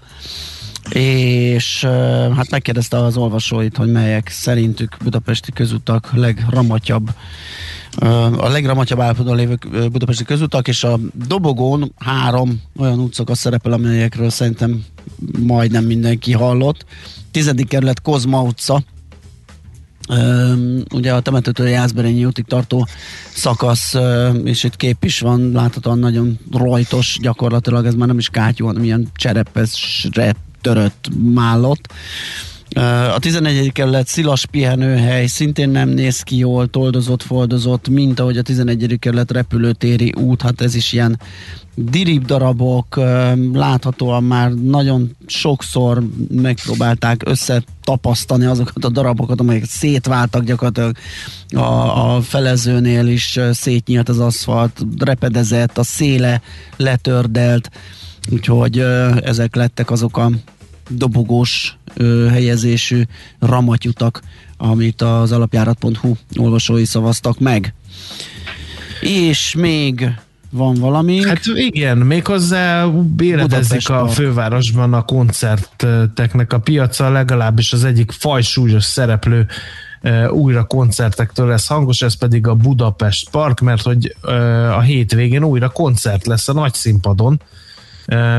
[0.91, 1.91] és uh,
[2.37, 7.11] hát megkérdezte az olvasóit, hogy melyek szerintük budapesti közutak legramotyabb
[8.37, 9.59] a legramatyabb állapotban lévő
[9.93, 14.85] budapesti közutak, és a dobogón három olyan útszakasz szerepel, amelyekről szerintem
[15.39, 16.85] majdnem mindenki hallott.
[17.31, 18.83] Tizedik kerület Kozma utca,
[20.93, 22.87] ugye a temetőtől Jászberényi útig tartó
[23.35, 23.95] szakasz,
[24.45, 28.85] és itt kép is van, láthatóan nagyon rajtos gyakorlatilag, ez már nem is kátyú, hanem
[28.85, 31.93] ilyen cserepesre törött mállott.
[33.15, 33.73] A 11.
[33.73, 38.97] kerület szilas pihenőhely szintén nem néz ki jól, toldozott, foldozott, mint ahogy a 11.
[38.99, 41.21] kerület repülőtéri út, hát ez is ilyen
[41.75, 43.01] dirib darabok,
[43.53, 50.97] láthatóan már nagyon sokszor megpróbálták összetapasztani azokat a darabokat, amelyek szétváltak gyakorlatilag
[51.55, 56.41] a, a felezőnél is szétnyílt az aszfalt, repedezett, a széle
[56.77, 57.71] letördelt,
[58.33, 58.79] úgyhogy
[59.23, 60.31] ezek lettek azok a
[60.89, 63.03] dobogós ö, helyezésű
[63.39, 64.23] ramatyutak,
[64.57, 67.75] amit az alapjárat.hu olvasói szavaztak meg.
[69.01, 70.11] És még
[70.51, 71.25] van valami.
[71.25, 79.47] Hát igen, méghozzá béredezik a fővárosban a koncerteknek a piaca, legalábbis az egyik fajsúlyos szereplő
[80.31, 84.17] újra koncertektől lesz hangos, ez pedig a Budapest Park, mert hogy
[84.77, 87.41] a hétvégén újra koncert lesz a nagy színpadon,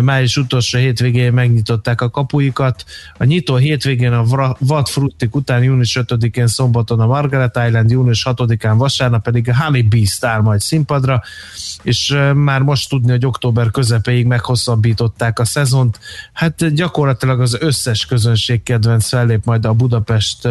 [0.02, 2.86] május utolsó hétvégén megnyitották a kapuikat.
[3.18, 8.74] A nyitó hétvégén a Vad Fruttik után június 5-én szombaton a Margaret Island, június 6-án
[8.78, 11.24] vasárnap pedig a Honey Beast áll majd színpadra,
[11.84, 16.00] és már most tudni, hogy október közepéig meghosszabbították a szezont.
[16.34, 20.48] Hát gyakorlatilag az összes közönség kedvenc fellép majd a Budapest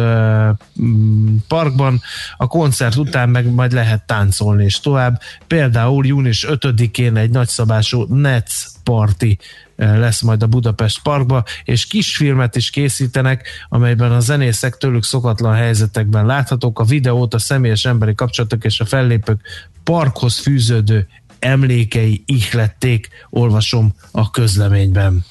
[1.47, 2.01] parkban,
[2.37, 5.21] a koncert után meg majd lehet táncolni és tovább.
[5.47, 9.37] Például június 5-én egy nagyszabású Nets parti
[9.75, 15.55] eh, lesz majd a Budapest Parkba, és kisfilmet is készítenek, amelyben a zenészek tőlük szokatlan
[15.55, 16.79] helyzetekben láthatók.
[16.79, 19.41] A videót a személyes emberi kapcsolatok és a fellépők
[19.83, 21.07] parkhoz fűződő
[21.39, 25.25] emlékei ihlették, olvasom a közleményben.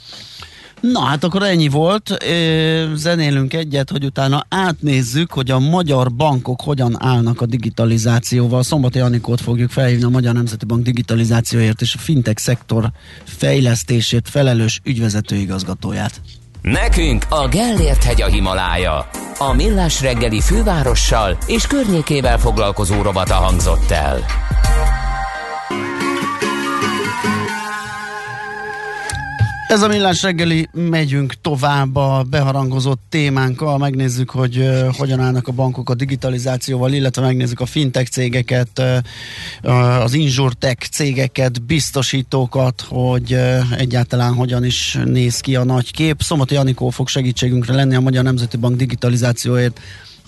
[0.92, 2.25] Na hát akkor ennyi volt,
[2.94, 8.62] zenélünk egyet, hogy utána átnézzük, hogy a magyar bankok hogyan állnak a digitalizációval.
[8.62, 12.90] Szombati Anikót fogjuk felhívni a Magyar Nemzeti Bank digitalizációért és a fintech szektor
[13.25, 16.20] fejlesztését felelős ügyvezető igazgatóját.
[16.62, 19.09] Nekünk a Gellért hegy a Himalája.
[19.38, 24.25] A Millás reggeli fővárossal és környékével foglalkozó robata hangzott el.
[29.68, 35.53] Ez a millás reggeli, megyünk tovább a beharangozott témánkkal, megnézzük, hogy uh, hogyan állnak a
[35.53, 38.83] bankok a digitalizációval, illetve megnézzük a fintech cégeket,
[39.62, 46.22] uh, az insurtech cégeket, biztosítókat, hogy uh, egyáltalán hogyan is néz ki a nagy kép.
[46.22, 49.81] Szomati Anikó fog segítségünkre lenni a Magyar Nemzeti Bank digitalizációért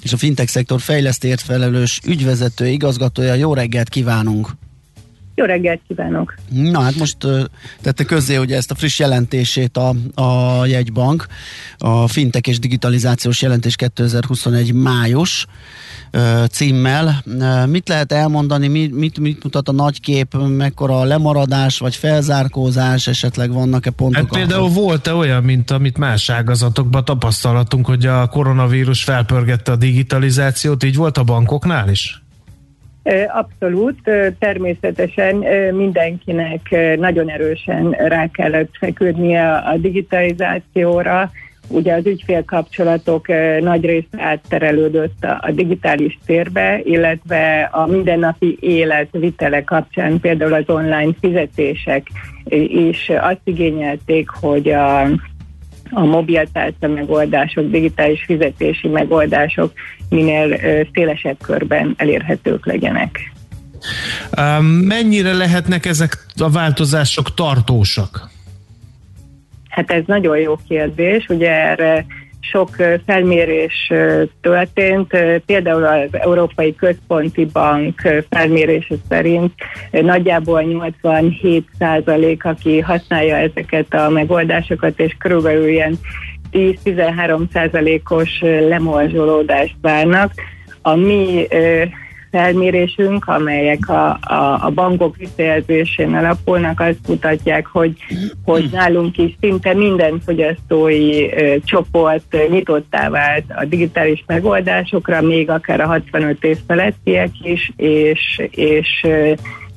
[0.03, 3.35] és a fintech szektor fejlesztért felelős ügyvezető igazgatója.
[3.35, 4.66] Jó reggelt kívánunk!
[5.39, 6.35] Jó reggelt kívánok!
[6.49, 7.17] Na hát most
[7.81, 11.27] tette közzé ugye ezt a friss jelentését a, a jegybank,
[11.79, 15.47] a Fintek és Digitalizációs Jelentés 2021 május
[16.51, 17.23] címmel.
[17.67, 23.53] Mit lehet elmondani, mit, mit, mit mutat a nagykép, mekkora a lemaradás, vagy felzárkózás, esetleg
[23.53, 24.17] vannak-e pontok?
[24.17, 30.85] Hát például volt-e olyan, mint amit más ágazatokban tapasztalatunk, hogy a koronavírus felpörgette a digitalizációt,
[30.85, 32.21] így volt a bankoknál is?
[33.29, 35.37] Abszolút, természetesen
[35.75, 36.61] mindenkinek
[36.99, 41.31] nagyon erősen rá kellett feküdnie a digitalizációra,
[41.69, 43.27] Ugye az ügyfélkapcsolatok
[43.61, 51.13] nagy része átterelődött a digitális térbe, illetve a mindennapi élet vitele kapcsán például az online
[51.21, 52.07] fizetések
[52.69, 55.01] is azt igényelték, hogy a,
[55.91, 59.73] a mobiltárca megoldások, digitális fizetési megoldások
[60.09, 60.59] minél
[60.93, 63.33] szélesebb körben elérhetők legyenek.
[64.85, 68.31] Mennyire lehetnek ezek a változások tartósak?
[69.69, 72.07] Hát ez nagyon jó kérdés, ugye erre
[72.53, 72.69] sok
[73.07, 73.93] felmérés
[74.41, 75.17] történt,
[75.47, 79.53] például az Európai Központi Bank felmérése szerint
[79.91, 85.99] nagyjából 87 százalék, aki használja ezeket a megoldásokat, és körülbelül ilyen
[86.53, 90.33] 10-13 százalékos lemorzsolódást várnak.
[90.83, 91.47] A mi
[92.37, 97.93] felmérésünk, amelyek a, a, a bankok visszajelzésén alapulnak, azt mutatják, hogy,
[98.45, 105.81] hogy nálunk is szinte minden fogyasztói ö, csoport nyitottá vált a digitális megoldásokra, még akár
[105.81, 109.33] a 65 év felettiek is, és, és ö,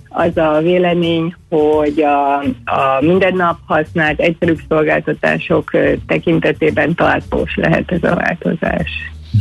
[0.09, 2.37] az a vélemény, hogy a,
[2.71, 5.71] a minden nap használt egyszerűbb szolgáltatások
[6.07, 8.89] tekintetében tartós lehet ez a változás.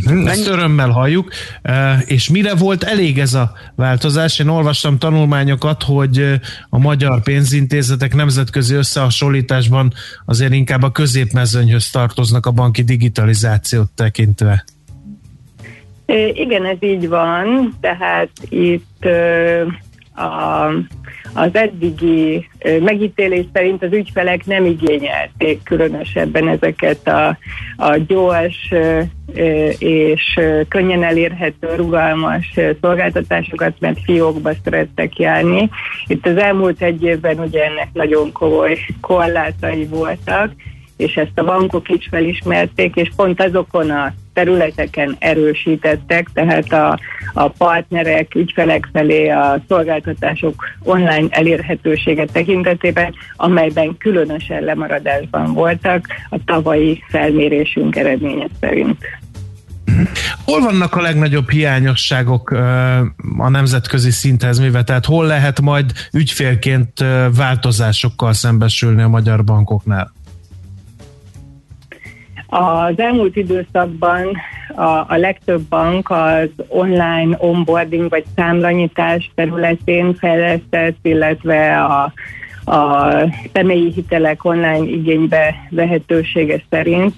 [0.05, 1.33] Mhm, ezt örömmel halljuk.
[2.07, 4.39] És mire volt elég ez a változás?
[4.39, 9.93] Én olvastam tanulmányokat, hogy a magyar pénzintézetek nemzetközi összehasonlításban
[10.27, 14.65] azért inkább a középmezőnyhöz tartoznak a banki digitalizációt tekintve.
[16.33, 19.07] Igen, ez így van, tehát itt
[20.19, 20.71] a
[21.35, 22.49] az eddigi
[22.81, 27.39] megítélés szerint az ügyfelek nem igényelték különösebben ezeket a,
[27.77, 28.73] a gyors
[29.79, 35.71] és könnyen elérhető, rugalmas szolgáltatásokat, mert fiókba szerettek járni.
[36.07, 40.53] Itt az elmúlt egy évben ugye ennek nagyon komoly korlátai voltak,
[40.99, 46.99] és ezt a bankok is felismerték, és pont azokon a területeken erősítettek, tehát a,
[47.33, 57.03] a partnerek, ügyfelek felé a szolgáltatások online elérhetősége tekintetében, amelyben különösen lemaradásban voltak a tavalyi
[57.09, 58.99] felmérésünk eredménye szerint.
[60.45, 62.51] Hol vannak a legnagyobb hiányosságok
[63.39, 64.85] a nemzetközi szinthez mivel?
[64.85, 67.05] Tehát hol lehet majd ügyfélként
[67.37, 70.13] változásokkal szembesülni a magyar bankoknál?
[72.51, 74.37] Az elmúlt időszakban
[74.77, 82.13] a, a legtöbb bank az online onboarding vagy számlanyítás területén fejlesztett, illetve a,
[82.71, 83.13] a
[83.53, 87.15] személyi hitelek online igénybe vehetősége szerint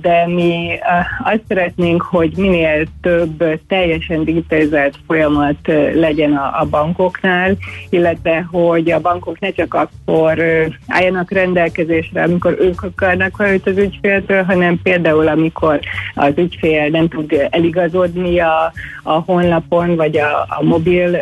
[0.00, 0.78] de mi
[1.24, 5.56] azt szeretnénk, hogy minél több teljesen digitalizált folyamat
[5.94, 7.56] legyen a, bankoknál,
[7.90, 10.42] illetve hogy a bankok ne csak akkor
[10.86, 15.80] álljanak rendelkezésre, amikor ők akarnak valamit az ügyféltől, hanem például amikor
[16.14, 21.16] az ügyfél nem tud eligazodni a, a honlapon, vagy a, a mobil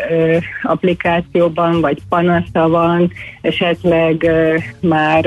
[0.62, 4.30] applikációban, vagy panasza van, esetleg
[4.80, 5.24] már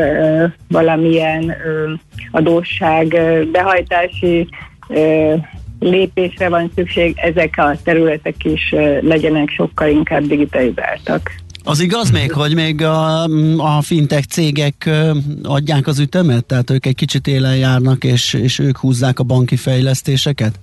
[0.67, 1.55] valamilyen
[2.41, 3.17] adósság
[3.51, 4.47] behajtási
[5.79, 11.31] lépésre van szükség, ezek a területek is legyenek sokkal inkább digitalizáltak.
[11.63, 13.23] Az igaz még, hogy még a,
[13.57, 14.89] a fintech cégek
[15.43, 16.45] adják az ütemet?
[16.45, 20.59] Tehát ők egy kicsit élen járnak, és, és ők húzzák a banki fejlesztéseket?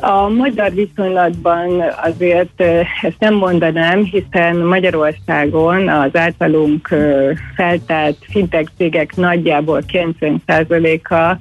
[0.00, 2.60] A magyar viszonylatban azért
[3.02, 6.94] ezt nem mondanám, hiszen Magyarországon az általunk
[7.54, 11.36] feltárt fintech cégek nagyjából 90%-a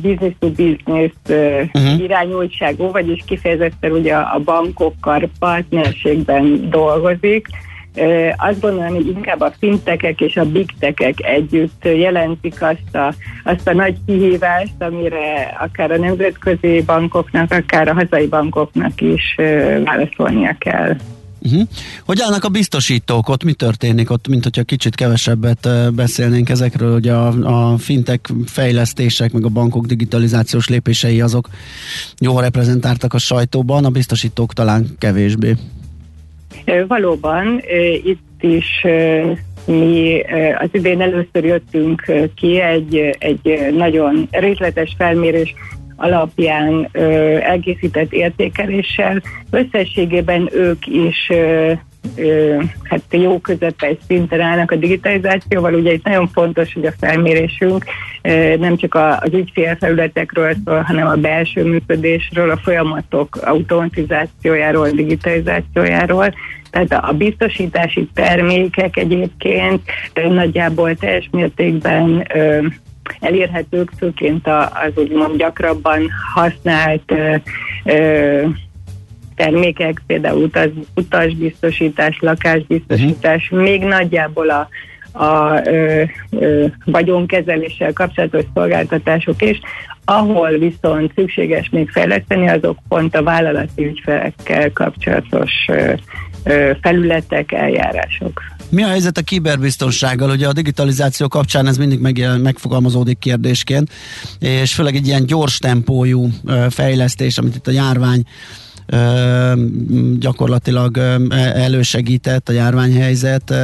[0.00, 2.00] business to business uh-huh.
[2.00, 7.48] irányultságú, vagyis kifejezetten ugye a bankokkal partnerségben dolgozik,
[8.36, 13.74] azt gondolom, hogy inkább a fintekek és a bigtekek együtt jelentik azt a, azt a
[13.74, 19.34] nagy kihívást, amire akár a nemzetközi bankoknak, akár a hazai bankoknak is
[19.84, 20.96] válaszolnia kell.
[21.46, 21.68] Uh-huh.
[22.04, 23.28] Hogy állnak a biztosítók?
[23.28, 24.10] Ott mi történik?
[24.10, 27.26] Ott, mint hogyha kicsit kevesebbet beszélnénk ezekről, hogy a,
[27.72, 31.48] a fintek fejlesztések, meg a bankok digitalizációs lépései azok
[32.18, 35.56] jól reprezentáltak a sajtóban, a biztosítók talán kevésbé.
[36.86, 37.62] Valóban
[38.04, 38.86] itt is
[39.66, 40.20] mi
[40.58, 45.54] az idén először jöttünk ki egy, egy nagyon részletes felmérés
[45.96, 46.88] alapján
[47.40, 49.22] elkészített értékeléssel.
[49.50, 51.30] Összességében ők is
[52.82, 55.74] hát jó közepes szinten állnak a digitalizációval.
[55.74, 57.84] Ugye itt nagyon fontos, hogy a felmérésünk
[58.58, 66.34] nem csak az ügyfélfelületekről szól, hanem a belső működésről, a folyamatok automatizációjáról, digitalizációjáról.
[66.70, 69.82] Tehát a biztosítási termékek egyébként
[70.28, 72.26] nagyjából teljes mértékben
[73.20, 77.12] elérhetők, főként az úgymond gyakrabban használt
[79.36, 83.68] termékek, például utaz, utasbiztosítás, lakásbiztosítás, uh-huh.
[83.68, 84.68] még nagyjából a,
[85.24, 89.60] a ö, ö, vagyonkezeléssel kapcsolatos szolgáltatások is,
[90.04, 95.92] ahol viszont szükséges még fejleszteni, azok pont a vállalati ügyfelekkel kapcsolatos ö,
[96.44, 98.42] ö, felületek, eljárások.
[98.70, 100.30] Mi a helyzet a kiberbiztonsággal?
[100.30, 103.90] Ugye a digitalizáció kapcsán ez mindig meg, megfogalmazódik kérdésként,
[104.38, 106.28] és főleg egy ilyen gyors tempójú
[106.70, 108.22] fejlesztés, amit itt a járvány
[110.18, 110.98] gyakorlatilag
[111.54, 113.54] elősegített a járványhelyzet.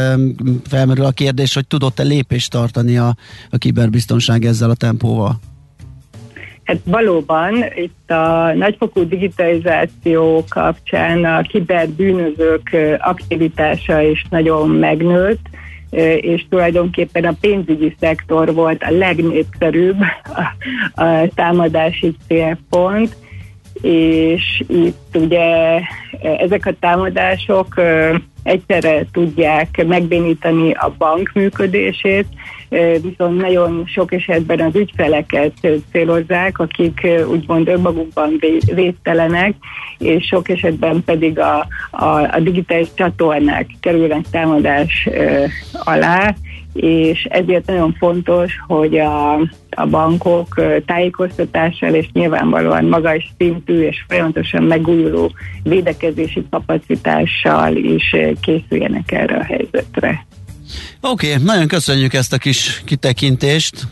[0.66, 3.16] Felmerül a kérdés, hogy tudott-e lépést tartani a,
[3.51, 5.41] a kiberbiztonság ezzel a tempóval?
[6.64, 15.47] Hát valóban itt a nagyfokú digitalizáció kapcsán a kiberbűnözők aktivitása is nagyon megnőtt,
[16.20, 20.01] és tulajdonképpen a pénzügyi szektor volt a legnépszerűbb
[20.95, 23.16] a támadási célpont
[23.81, 25.81] és itt ugye
[26.20, 27.81] ezek a támadások
[28.43, 32.27] egyszerre tudják megbénítani a bank működését,
[33.03, 35.53] viszont nagyon sok esetben az ügyfeleket
[35.93, 38.41] célozzák, akik úgymond önmagukban
[38.75, 39.55] védtelenek,
[39.99, 45.09] és sok esetben pedig a, a, a digitális csatornák kerülnek támadás
[45.73, 46.35] alá,
[46.73, 49.33] és ezért nagyon fontos, hogy a,
[49.70, 59.37] a bankok tájékoztatással és nyilvánvalóan magas szintű és folyamatosan megújuló védekezési kapacitással is készüljenek erre
[59.37, 60.27] a helyzetre.
[61.01, 63.87] Oké, okay, nagyon köszönjük ezt a kis kitekintést.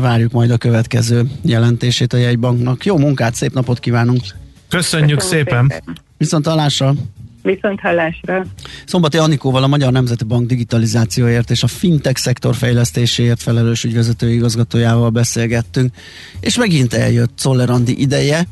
[0.00, 2.84] Várjuk majd a következő jelentését a jegybanknak.
[2.84, 4.20] Jó munkát, szép napot kívánunk!
[4.20, 4.38] Köszönjük
[4.68, 5.66] Köszönjük szépen!
[5.68, 5.96] szépen.
[6.16, 6.94] Viszont hallásra!
[7.42, 8.44] Viszont hallásra.
[8.86, 15.10] Szombati Anikóval a Magyar Nemzeti Bank digitalizációért és a fintech szektor fejlesztéséért felelős ügyvezető igazgatójával
[15.10, 15.94] beszélgettünk,
[16.40, 18.46] és megint eljött Czoller Andi ideje,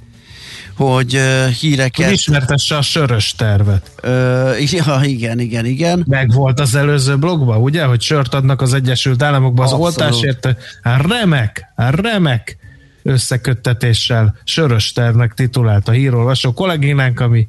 [0.77, 2.05] hogy uh, híreket...
[2.05, 3.91] Hogy ismertesse a sörös tervet.
[4.03, 6.05] Uh, ja, igen, igen, igen.
[6.09, 10.01] Meg volt az előző blogban, ugye, hogy sört adnak az Egyesült Államokban az Abszolút.
[10.01, 10.57] oltásért.
[10.83, 12.57] Remek, remek
[13.03, 17.49] összeköttetéssel sörös tervnek titulált a hírolvasó kollégénánk, ami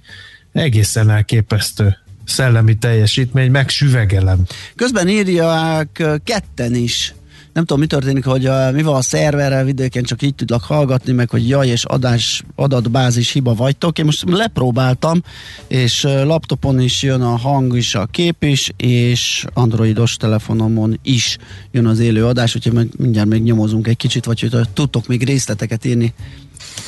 [0.51, 4.39] egészen elképesztő szellemi teljesítmény, meg süvegelem.
[4.75, 7.13] Közben írják ketten is
[7.53, 11.11] nem tudom, mi történik, hogy a, mi van a szerverrel vidéken, csak így tudlak hallgatni,
[11.11, 13.97] meg hogy jaj, és adás, adatbázis hiba vagytok.
[13.97, 15.23] Én most lepróbáltam,
[15.67, 21.37] és laptopon is jön a hang is, a kép is, és androidos telefonomon is
[21.71, 25.23] jön az élő adás, úgyhogy meg, mindjárt még nyomozunk egy kicsit, vagy hogy tudtok még
[25.23, 26.13] részleteket írni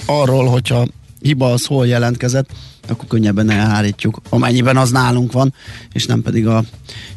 [0.06, 0.88] arról, hogyha
[1.22, 2.50] hiba az hol jelentkezett,
[2.88, 5.54] akkor könnyebben elhárítjuk, amennyiben az nálunk van,
[5.94, 6.64] és nem pedig a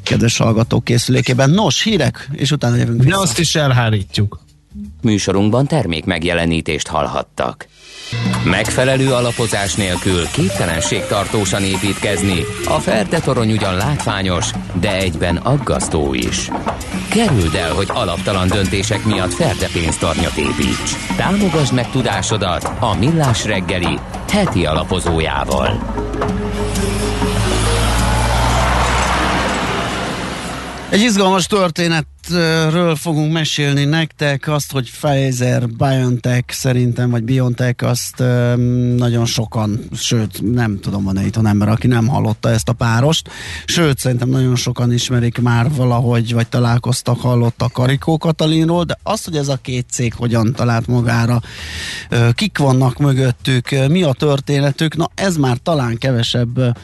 [0.03, 1.51] kedves hallgatók készülékében.
[1.51, 3.17] Nos, hírek, és utána jövünk vissza.
[3.17, 4.45] De azt is elhárítjuk.
[5.03, 7.67] Műsorunkban termék megjelenítést hallhattak.
[8.45, 12.45] Megfelelő alapozás nélkül képtelenség tartósan építkezni.
[12.65, 14.51] A Ferde torony ugyan látványos,
[14.81, 16.51] de egyben aggasztó is.
[17.09, 21.17] Kerüld el, hogy alaptalan döntések miatt Ferde pénztarnyat építs.
[21.17, 23.99] Támogasd meg tudásodat a Millás reggeli
[24.31, 25.79] heti alapozójával.
[30.89, 31.47] Egy izgalmas
[32.27, 38.19] történetről fogunk mesélni nektek, azt, hogy Pfizer, BioNTech szerintem, vagy BioNTech, azt
[38.97, 43.31] nagyon sokan, sőt, nem tudom, van-e itt ember, aki nem hallotta ezt a párost,
[43.65, 49.37] sőt, szerintem nagyon sokan ismerik már valahogy, vagy találkoztak, hallottak Karikó Katalinról, de azt, hogy
[49.37, 51.41] ez a két cég hogyan talált magára,
[52.33, 56.77] kik vannak mögöttük, mi a történetük, na ez már talán kevesebb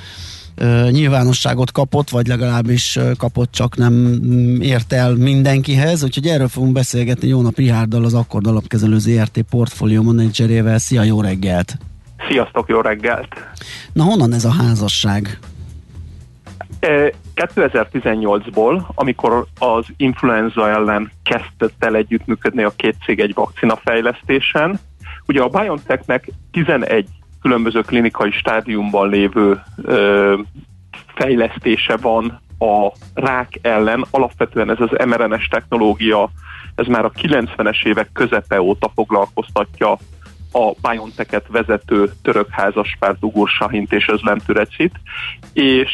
[0.91, 7.29] nyilvánosságot kapott, vagy legalábbis kapott, csak nem mm, ért el mindenkihez, úgyhogy erről fogunk beszélgetni
[7.29, 10.79] Jónap Rihárdal, az Akkord Alapkezelő ZRT portfólió menedzserével.
[10.79, 11.79] Szia, jó reggelt!
[12.29, 13.29] Sziasztok, jó reggelt!
[13.93, 15.39] Na honnan ez a házasság?
[17.35, 24.81] 2018-ból, amikor az influenza ellen kezdett el együttműködni a két cég egy vakcina fejlesztésen,
[25.27, 27.09] ugye a BioNTechnek 11
[27.43, 30.35] különböző klinikai stádiumban lévő ö,
[31.15, 34.05] fejlesztése van a rák ellen.
[34.11, 36.31] Alapvetően ez az mRNS technológia,
[36.75, 39.99] ez már a 90-es évek közepe óta foglalkoztatja
[40.53, 44.93] a BioNTech-et vezető török házaspárt Ugur Sahint és Özlem Türecit,
[45.53, 45.91] és...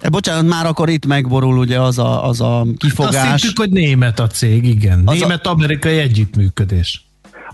[0.00, 3.32] E, bocsánat, már akkor itt megborul ugye az a, az a kifogás.
[3.32, 5.02] Azt hittük, hogy német a cég, igen.
[5.04, 7.05] Német-amerikai együttműködés.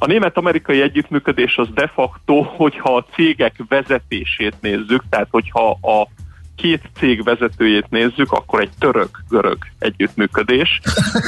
[0.03, 6.09] A német-amerikai együttműködés az de facto, hogyha a cégek vezetését nézzük, tehát hogyha a
[6.57, 10.81] két cég vezetőjét nézzük, akkor egy török-görög együttműködés.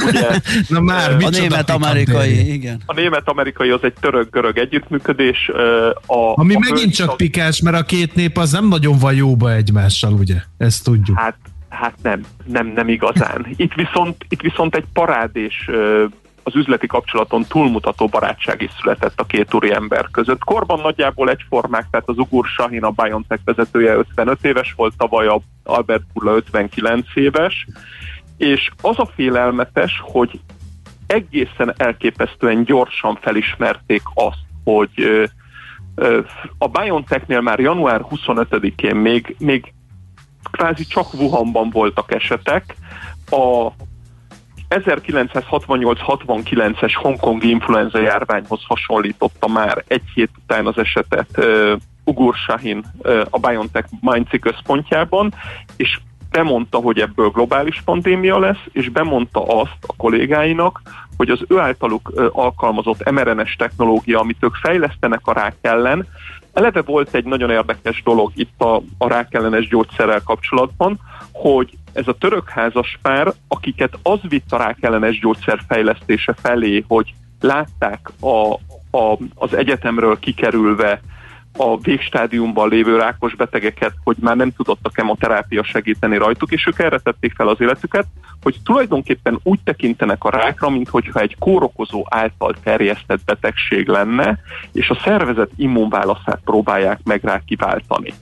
[0.07, 0.27] Ugye,
[0.67, 2.81] Na már, a német-amerikai, igen.
[2.85, 5.51] A német-amerikai az egy török-görög együttműködés.
[6.05, 7.15] A, Ami a megint csak a...
[7.15, 10.35] pikás, mert a két nép az nem nagyon van jóba egymással, ugye?
[10.57, 11.17] Ezt tudjuk.
[11.19, 11.37] Hát
[11.69, 13.45] Hát nem, nem, nem igazán.
[13.55, 15.69] Itt viszont, itt viszont egy parádés
[16.47, 20.43] az üzleti kapcsolaton túlmutató barátság is született a két úri ember között.
[20.43, 25.41] Korban nagyjából egyformák, tehát az Ugur Sahin, a BioNTech vezetője 55 éves volt, tavaly a
[25.63, 27.67] Albert Burla 59 éves,
[28.37, 30.39] és az a félelmetes, hogy
[31.07, 35.29] egészen elképesztően gyorsan felismerték azt, hogy
[36.57, 39.73] a BioNTechnél már január 25-én még, még
[40.51, 42.75] kvázi csak Wuhanban voltak esetek,
[43.29, 43.71] a
[44.69, 51.71] 1968-69-es hongkongi influenza járványhoz hasonlította már egy hét után az esetet uh,
[52.03, 55.33] Ugur Shahin uh, a BioNTech Mainz központjában,
[55.75, 55.99] és
[56.31, 60.81] bemondta, hogy ebből globális pandémia lesz, és bemondta azt a kollégáinak,
[61.17, 66.07] hogy az ő általuk alkalmazott mRNS technológia, amit ők fejlesztenek a rák ellen,
[66.55, 70.99] eleve volt egy nagyon érdekes dolog itt a, a rákellenes gyógyszerrel kapcsolatban,
[71.31, 77.13] hogy ez a török házas pár, akiket az vitt a rákellenes gyógyszer fejlesztése felé, hogy
[77.39, 78.53] látták a,
[78.97, 81.01] a, az egyetemről kikerülve
[81.57, 86.79] a végstádiumban lévő rákos betegeket, hogy már nem tudott a kemoterápia segíteni rajtuk, és ők
[86.79, 88.05] erre tették fel az életüket,
[88.41, 94.39] hogy tulajdonképpen úgy tekintenek a rákra, mintha egy kórokozó által terjesztett betegség lenne,
[94.71, 98.13] és a szervezet immunválaszát próbálják meg rá kiváltani.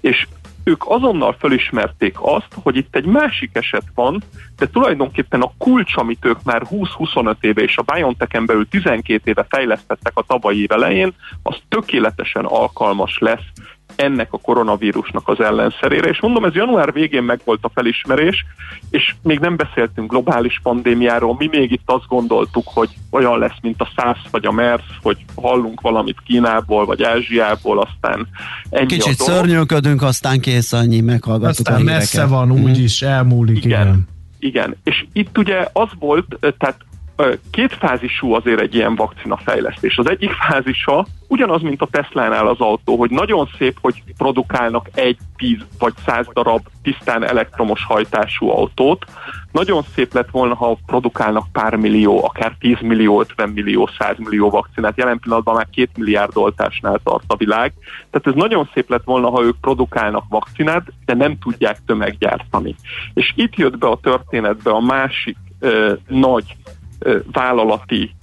[0.00, 0.26] És
[0.68, 4.22] ők azonnal felismerték azt, hogy itt egy másik eset van,
[4.56, 9.46] de tulajdonképpen a kulcs, amit ők már 20-25 éve és a BioNTech-en belül 12 éve
[9.48, 11.12] fejlesztettek a tavalyi év elején,
[11.42, 13.46] az tökéletesen alkalmas lesz
[13.96, 16.08] ennek a koronavírusnak az ellenszerére.
[16.08, 18.44] És mondom, ez január végén meg volt a felismerés,
[18.90, 21.34] és még nem beszéltünk globális pandémiáról.
[21.38, 25.24] Mi még itt azt gondoltuk, hogy olyan lesz, mint a SARS vagy a MERS, hogy
[25.34, 28.28] hallunk valamit Kínából vagy Ázsiából, aztán
[28.70, 31.98] ennyi Kicsit szörnyűködünk, aztán kész annyi, meghallgattuk aztán a híreket.
[31.98, 33.08] messze van, úgyis mm.
[33.08, 33.64] elmúlik.
[33.64, 33.80] Igen.
[33.80, 34.14] igen.
[34.38, 36.76] Igen, és itt ugye az volt, tehát
[37.50, 39.98] két fázisú azért egy ilyen vakcina fejlesztés.
[39.98, 45.18] Az egyik fázisa ugyanaz, mint a Tesla-nál az autó, hogy nagyon szép, hogy produkálnak egy,
[45.36, 49.04] tíz vagy száz darab tisztán elektromos hajtású autót.
[49.52, 54.50] Nagyon szép lett volna, ha produkálnak pár millió, akár 10 millió, 50 millió, 100 millió
[54.50, 54.96] vakcinát.
[54.96, 57.72] Jelen pillanatban már két milliárd oltásnál tart a világ.
[58.10, 62.74] Tehát ez nagyon szép lett volna, ha ők produkálnak vakcinát, de nem tudják tömeggyártani.
[63.14, 66.56] És itt jött be a történetbe a másik ö, nagy
[67.32, 68.14] vállalati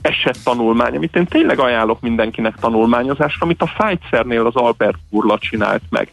[0.00, 6.12] esettanulmány, amit én tényleg ajánlok mindenkinek tanulmányozásra, amit a Pfizer-nél az Albert Burla csinált meg.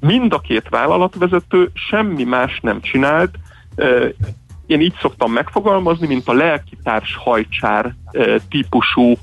[0.00, 3.34] Mind a két vállalatvezető semmi más nem csinált,
[4.66, 7.94] én így szoktam megfogalmazni, mint a lelkitárs hajcsár
[8.48, 9.14] típusú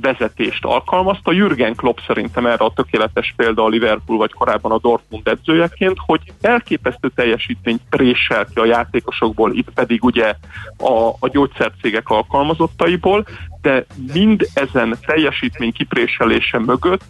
[0.00, 1.32] vezetést alkalmazta.
[1.32, 6.20] Jürgen Klopp szerintem erre a tökéletes példa a Liverpool vagy korábban a Dortmund edzőjeként, hogy
[6.40, 10.34] elképesztő teljesítményt présel ki a játékosokból, itt pedig ugye
[10.78, 13.26] a, a gyógyszercégek alkalmazottaiból,
[13.62, 17.04] de mind ezen teljesítmény kipréselése mögött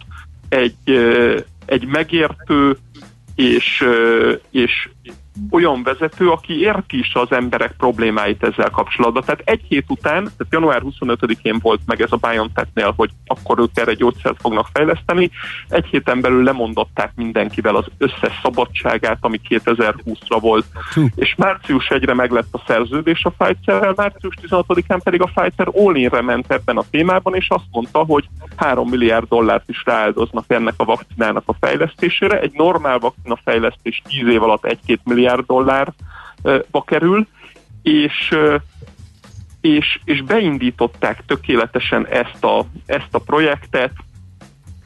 [0.49, 0.91] egy,
[1.65, 2.77] egy megértő
[3.35, 3.83] és,
[4.51, 4.89] és
[5.49, 9.23] olyan vezető, aki érti is az emberek problémáit ezzel kapcsolatban.
[9.25, 13.69] Tehát egy hét után, tehát január 25-én volt meg ez a BioNTech-nél, hogy akkor ők
[13.73, 15.31] erre gyógyszert fognak fejleszteni.
[15.67, 20.65] Egy héten belül lemondották mindenkivel az összes szabadságát, ami 2020-ra volt.
[20.93, 21.05] Hú.
[21.15, 26.21] És március 1-re meg lett a szerződés a Pfizer-rel, március 16-án pedig a Pfizer all
[26.21, 30.85] ment ebben a témában, és azt mondta, hogy 3 milliárd dollárt is rááldoznak ennek a
[30.85, 32.39] vakcinának a fejlesztésére.
[32.39, 37.27] Egy normál vakcina fejlesztés 10 év alatt 1-2 milliárd milliárd dollárba kerül,
[37.81, 38.37] és,
[39.61, 43.91] és, és beindították tökéletesen ezt a, ezt a projektet,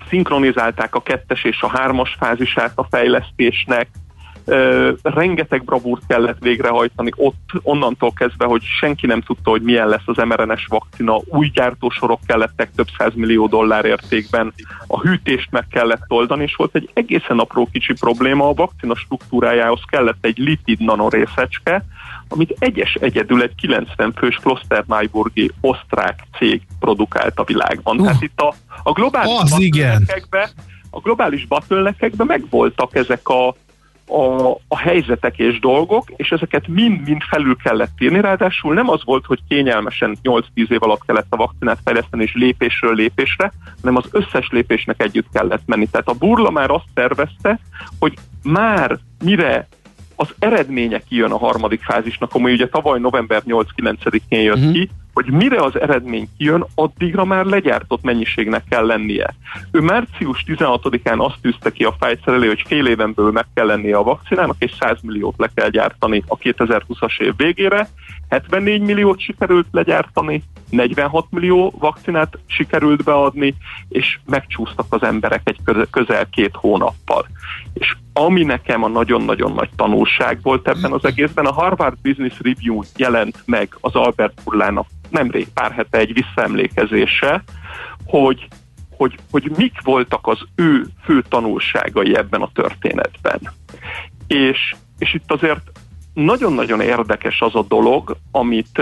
[0.09, 3.87] szinkronizálták a kettes és a hármas fázisát a fejlesztésnek,
[5.01, 10.17] rengeteg bravúrt kellett végrehajtani ott, onnantól kezdve, hogy senki nem tudta, hogy milyen lesz az
[10.17, 14.53] mRNS vakcina, új gyártósorok kellettek több millió dollár értékben,
[14.87, 19.81] a hűtést meg kellett oldani, és volt egy egészen apró kicsi probléma, a vakcina struktúrájához
[19.85, 21.85] kellett egy lipid nanorészecske,
[22.27, 27.99] amit egyes egyedül egy 90 fős Klostermaiburgi osztrák cég produkált a világban.
[27.99, 30.05] Uh, Tehát itt a, a globális az igen.
[30.89, 33.55] a globális bottleneckekben megvoltak ezek a
[34.11, 39.25] a, a helyzetek és dolgok, és ezeket mind-mind felül kellett írni, ráadásul nem az volt,
[39.25, 43.51] hogy kényelmesen 8-10 év alatt kellett a vakcinát fejleszteni, és lépésről lépésre,
[43.81, 45.87] hanem az összes lépésnek együtt kellett menni.
[45.87, 47.59] Tehát a burla már azt tervezte,
[47.99, 49.67] hogy már mire
[50.15, 54.73] az eredménye kijön a harmadik fázisnak, ami ugye tavaly november 8-9-én jött uh-huh.
[54.73, 59.33] ki, hogy mire az eredmény kijön, addigra már legyártott mennyiségnek kell lennie.
[59.71, 63.65] Ő március 16-án azt tűzte ki a Pfizer elé, hogy fél éven belül meg kell
[63.65, 67.87] lennie a vakcinának, és 100 milliót le kell gyártani a 2020-as év végére.
[68.29, 73.55] 74 milliót sikerült legyártani, 46 millió vakcinát sikerült beadni,
[73.89, 77.27] és megcsúsztak az emberek egy közel két hónappal.
[77.73, 82.81] És ami nekem a nagyon-nagyon nagy tanulság volt ebben az egészben, a Harvard Business Review
[82.97, 87.43] jelent meg az Albert Burlának nemrég pár hete egy visszaemlékezése,
[88.05, 88.47] hogy,
[88.97, 93.39] hogy, hogy mik voltak az ő fő tanulságai ebben a történetben.
[94.27, 95.71] És, és itt azért
[96.13, 98.81] nagyon-nagyon érdekes az a dolog, amit,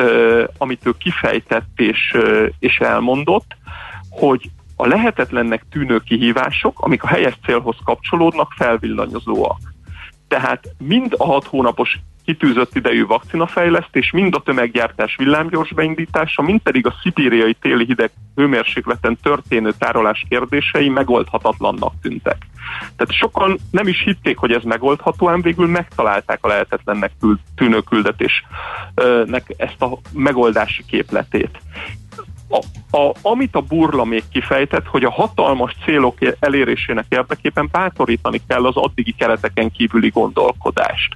[0.58, 2.18] amit ő kifejtett és,
[2.60, 3.58] és elmondott,
[4.10, 9.60] hogy a lehetetlennek tűnő kihívások, amik a helyes célhoz kapcsolódnak, felvillanyozóak.
[10.28, 12.00] Tehát mind a hat hónapos
[12.30, 19.18] kitűzött idejű vakcinafejlesztés, mind a tömeggyártás villámgyors beindítása, mind pedig a szibériai téli hideg hőmérsékleten
[19.22, 22.38] történő tárolás kérdései megoldhatatlannak tűntek.
[22.96, 27.12] Tehát sokan nem is hitték, hogy ez megoldható, ám végül megtalálták a lehetetlennek
[27.56, 31.60] tűnő küldetésnek ezt a megoldási képletét.
[32.50, 32.64] A,
[32.98, 38.76] a, amit a burla még kifejtett, hogy a hatalmas célok elérésének érdekében bátorítani kell az
[38.76, 41.16] addigi kereteken kívüli gondolkodást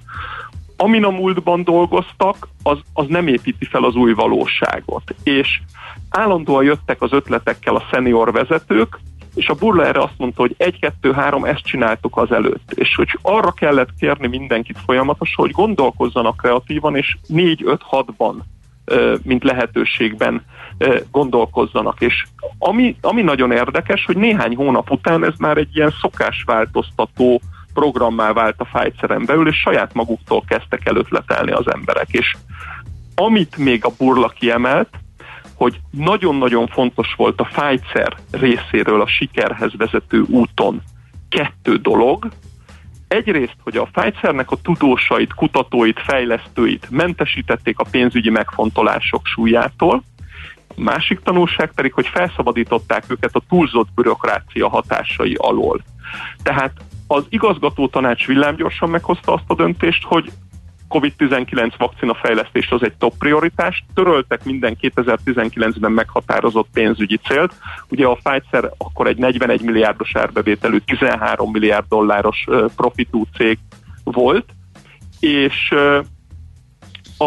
[0.83, 5.15] amin a múltban dolgoztak, az, az nem építi fel az új valóságot.
[5.23, 5.61] És
[6.09, 8.99] állandóan jöttek az ötletekkel a senior vezetők,
[9.35, 12.71] és a burla erre azt mondta, hogy egy, kettő, három, ezt csináltuk az előtt.
[12.71, 18.43] És hogy arra kellett kérni mindenkit folyamatosan, hogy gondolkozzanak kreatívan, és négy, öt, hatban
[19.23, 20.45] mint lehetőségben
[21.11, 22.01] gondolkozzanak.
[22.01, 22.25] És
[22.57, 27.41] ami, ami nagyon érdekes, hogy néhány hónap után ez már egy ilyen szokásváltoztató
[27.73, 30.95] programmá vált a Pfizeren belül, és saját maguktól kezdtek el
[31.47, 32.07] az emberek.
[32.09, 32.35] És
[33.15, 34.89] amit még a burla kiemelt,
[35.55, 40.81] hogy nagyon-nagyon fontos volt a Pfizer részéről a sikerhez vezető úton
[41.29, 42.27] kettő dolog.
[43.07, 50.03] Egyrészt, hogy a Pfizernek a tudósait, kutatóit, fejlesztőit mentesítették a pénzügyi megfontolások súlyától,
[50.77, 55.83] a másik tanulság pedig, hogy felszabadították őket a túlzott bürokrácia hatásai alól.
[56.43, 56.71] Tehát
[57.07, 60.31] az igazgató tanács villámgyorsan meghozta azt a döntést, hogy
[60.89, 63.85] COVID-19 vakcina fejlesztés az egy top prioritás.
[63.93, 67.53] Töröltek minden 2019-ben meghatározott pénzügyi célt.
[67.89, 73.57] Ugye a Pfizer akkor egy 41 milliárdos árbevételű, 13 milliárd dolláros profitú cég
[74.03, 74.45] volt,
[75.19, 75.73] és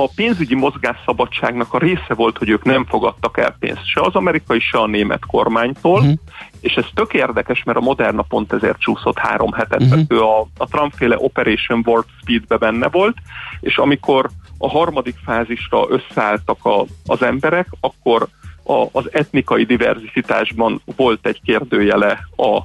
[0.02, 4.60] a pénzügyi mozgásszabadságnak a része volt, hogy ők nem fogadtak el pénzt se az amerikai,
[4.60, 6.14] se a német kormánytól, uh-huh.
[6.60, 9.96] és ez tök érdekes, mert a Moderna pont ezért csúszott három hetet, uh-huh.
[9.96, 13.16] mert ő a, a Trump-féle Operation Warp Speed-be benne volt,
[13.60, 18.28] és amikor a harmadik fázisra összeálltak a, az emberek, akkor
[18.64, 22.62] a, az etnikai diverzitásban volt egy kérdőjele a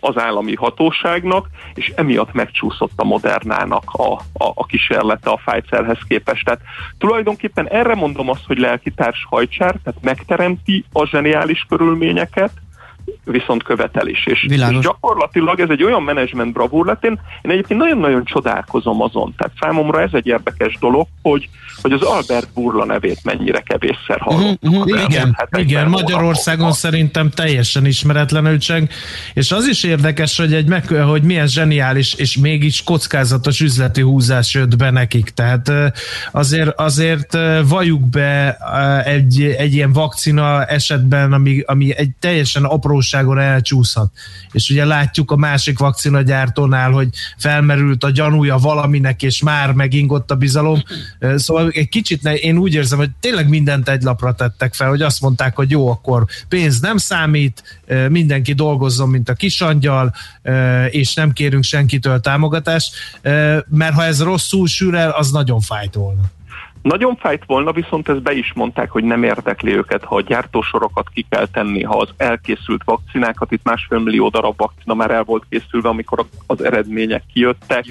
[0.00, 6.44] az állami hatóságnak, és emiatt megcsúszott a Modernának a, a, a kísérlete a Pfizerhez képest.
[6.44, 6.60] Tehát
[6.98, 12.50] tulajdonképpen erre mondom azt, hogy lelkitárs hajcsár, tehát megteremti a zseniális körülményeket,
[13.24, 14.26] viszont követel is.
[14.26, 19.34] És, és gyakorlatilag ez egy olyan menedzsment bravúr lett, én, én egyébként nagyon-nagyon csodálkozom azon.
[19.36, 21.48] Tehát számomra ez egy érdekes dolog, hogy,
[21.82, 24.58] hogy az Albert Burla nevét mennyire kevésszer hallottuk.
[24.62, 28.82] Uh-huh, uh-huh, igen, igen Magyarországon szerintem teljesen ismeretlenül csak,
[29.34, 34.54] és az is érdekes, hogy, egy meg, hogy milyen zseniális és mégis kockázatos üzleti húzás
[34.54, 35.30] jött be nekik.
[35.30, 35.72] Tehát
[36.32, 37.38] azért, azért
[37.68, 38.58] valljuk be
[39.04, 44.10] egy, egy ilyen vakcina esetben, ami, ami egy teljesen apró hatékonyságon elcsúszhat.
[44.52, 50.34] És ugye látjuk a másik vakcinagyártónál, hogy felmerült a gyanúja valaminek, és már megingott a
[50.34, 50.82] bizalom.
[51.36, 55.02] Szóval egy kicsit ne, én úgy érzem, hogy tényleg mindent egy lapra tettek fel, hogy
[55.02, 60.14] azt mondták, hogy jó, akkor pénz nem számít, mindenki dolgozzon, mint a kisangyal,
[60.90, 62.94] és nem kérünk senkitől támogatást,
[63.68, 66.22] mert ha ez rosszul sül el, az nagyon fájt volna.
[66.86, 71.08] Nagyon fájt volna, viszont ezt be is mondták, hogy nem érdekli őket, ha a gyártósorokat
[71.14, 75.44] ki kell tenni, ha az elkészült vakcinákat, itt másfél millió darab vakcina már el volt
[75.48, 77.84] készülve, amikor az eredmények kijöttek,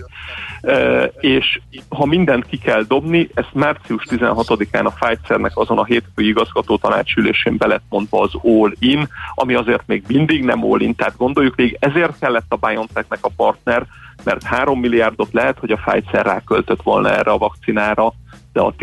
[1.19, 6.77] és ha mindent ki kell dobni, ezt március 16-án a Pfizernek azon a hétfői igazgató
[6.77, 11.77] tanácsülésén be lett mondva az all-in, ami azért még mindig nem all-in, tehát gondoljuk még
[11.79, 13.85] ezért kellett a BioNTechnek a partner,
[14.23, 18.13] mert 3 milliárdot lehet, hogy a Pfizer ráköltött volna erre a vakcinára,
[18.55, 18.73] de a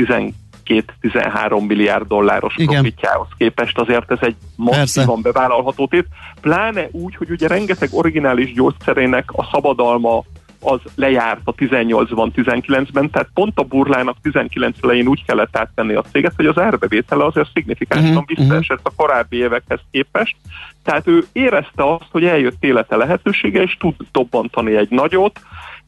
[0.65, 2.75] 12-13 milliárd dolláros Igen.
[2.75, 6.07] profitjához képest azért ez egy masszívan bevállalható tét,
[6.41, 10.25] pláne úgy, hogy ugye rengeteg originális gyógyszerének a szabadalma
[10.61, 16.03] az lejárt a 18-ban, 19-ben, tehát pont a burlának 19 elején úgy kellett áttenni a
[16.03, 20.37] céget, hogy az árbevétele azért szignifikánsan uh-huh, visszaesett a korábbi évekhez képest,
[20.85, 25.41] tehát ő érezte azt, hogy eljött élete lehetősége, és tud dobbantani egy nagyot,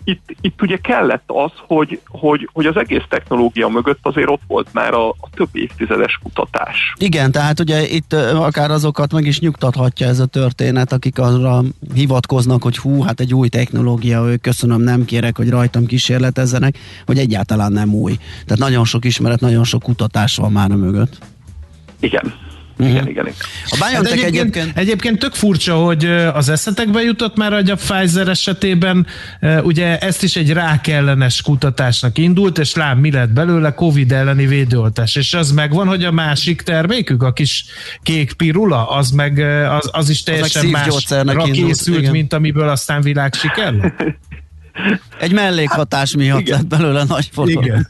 [0.04, 4.68] itt, itt ugye kellett az, hogy, hogy, hogy az egész technológia mögött azért ott volt
[4.72, 6.94] már a, a több évtizedes kutatás.
[6.98, 11.62] Igen, tehát ugye itt akár azokat meg is nyugtathatja ez a történet, akik arra
[11.94, 17.18] hivatkoznak, hogy hú, hát egy új technológia, ő köszönöm, nem kérek, hogy rajtam kísérletezzenek, hogy
[17.18, 18.16] egyáltalán nem új.
[18.44, 21.18] Tehát nagyon sok ismeret, nagyon sok kutatás van már a mögött.
[22.00, 22.34] Igen.
[22.78, 22.94] Uh-huh.
[22.94, 23.36] Igen, igen, igen.
[23.68, 24.78] A hát egyébként, egyébként...
[24.78, 29.06] egyébként tök furcsa, hogy az eszetekbe jutott már, hogy a Pfizer esetében
[29.62, 35.16] ugye ezt is egy rákellenes kutatásnak indult, és lám mi lett belőle, Covid elleni védőoltás.
[35.16, 37.64] És az megvan, hogy a másik termékük, a kis
[38.02, 39.38] kék pirula, az meg
[39.78, 43.74] az, az is teljesen másra készült, indult, mint amiből aztán világ siker
[45.18, 46.58] Egy mellékhatás miatt Igen.
[46.58, 47.64] lett belőle nagy forgalom.
[47.64, 47.86] Igen.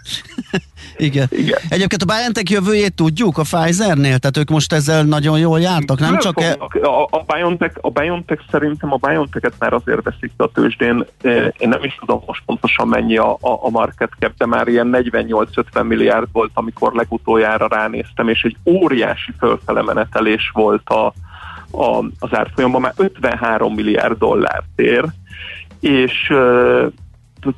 [0.97, 1.27] Igen.
[1.31, 1.59] Igen.
[1.69, 4.19] Egyébként a BioNTech jövőjét tudjuk a Pfizernél?
[4.19, 6.41] Tehát ők most ezzel nagyon jól jártak, nem, nem csak...
[6.41, 6.57] E...
[6.83, 11.07] A, a, BioNTech, a BioNTech szerintem a BioNTech-et már azért veszik a tőzsdén.
[11.59, 14.91] Én nem is tudom most pontosan mennyi a, a, a market cap, de már ilyen
[14.93, 21.07] 48-50 milliárd volt, amikor legutoljára ránéztem, és egy óriási fölfele menetelés volt a,
[21.71, 25.05] a, az árfolyamban, már 53 milliárd dollár tér,
[25.85, 26.33] és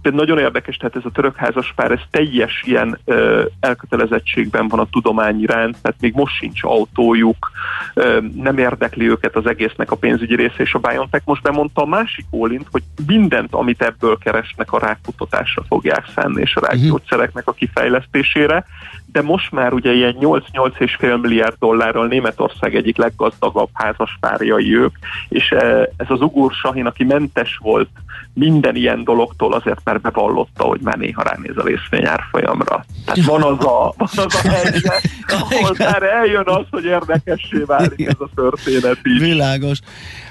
[0.03, 4.81] például nagyon érdekes, tehát ez a török házas pár, ez teljes ilyen ö, elkötelezettségben van
[4.81, 7.51] a tudomány iránt, tehát még most sincs autójuk,
[7.95, 11.87] ö, nem érdekli őket az egésznek a pénzügyi része, és a BioNTech most bemondta a
[11.87, 16.70] másik ólint, hogy mindent, amit ebből keresnek a rákutatásra fogják szánni, és a mhm.
[16.70, 18.64] rákgyógyszereknek a kifejlesztésére,
[19.12, 24.94] de most már ugye ilyen 8-8,5 milliárd dollárral Németország egyik leggazdagabb házaspárjai ők,
[25.28, 25.50] és
[25.96, 27.88] ez az Ugur Sahin, aki mentes volt
[28.32, 32.84] minden ilyen dologtól, azért már bevallotta, hogy már néha ránéz a részvény árfolyamra.
[33.04, 38.07] Tehát van az a, van az a helyzet, ahol már eljön az, hogy érdekessé válik
[38.07, 39.18] ez a történet is.
[39.20, 39.78] Világos.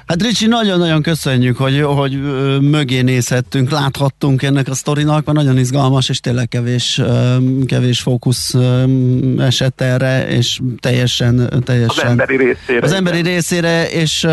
[0.06, 2.22] Hát Ricsi, nagyon-nagyon köszönjük, hogy, hogy
[2.62, 7.02] mögé nézhettünk, láthattunk ennek a sztorinak, mert nagyon izgalmas, és tényleg kevés,
[7.66, 8.54] kevés fókusz
[9.38, 12.06] esett erre, és teljesen, teljesen...
[12.06, 12.80] Az emberi részére.
[12.82, 13.32] Az emberi igen.
[13.32, 14.28] részére, és,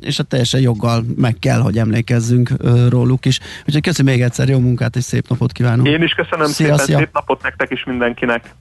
[0.00, 2.50] és a teljesen joggal meg kell, hogy emlékezzünk
[2.88, 3.40] róluk is.
[3.66, 5.88] Úgyhogy köszönöm még egyszer, jó munkát és szép napot kívánok.
[5.88, 6.98] Én is köszönöm szia, szépen, szia.
[6.98, 8.54] szép napot nektek is mindenkinek.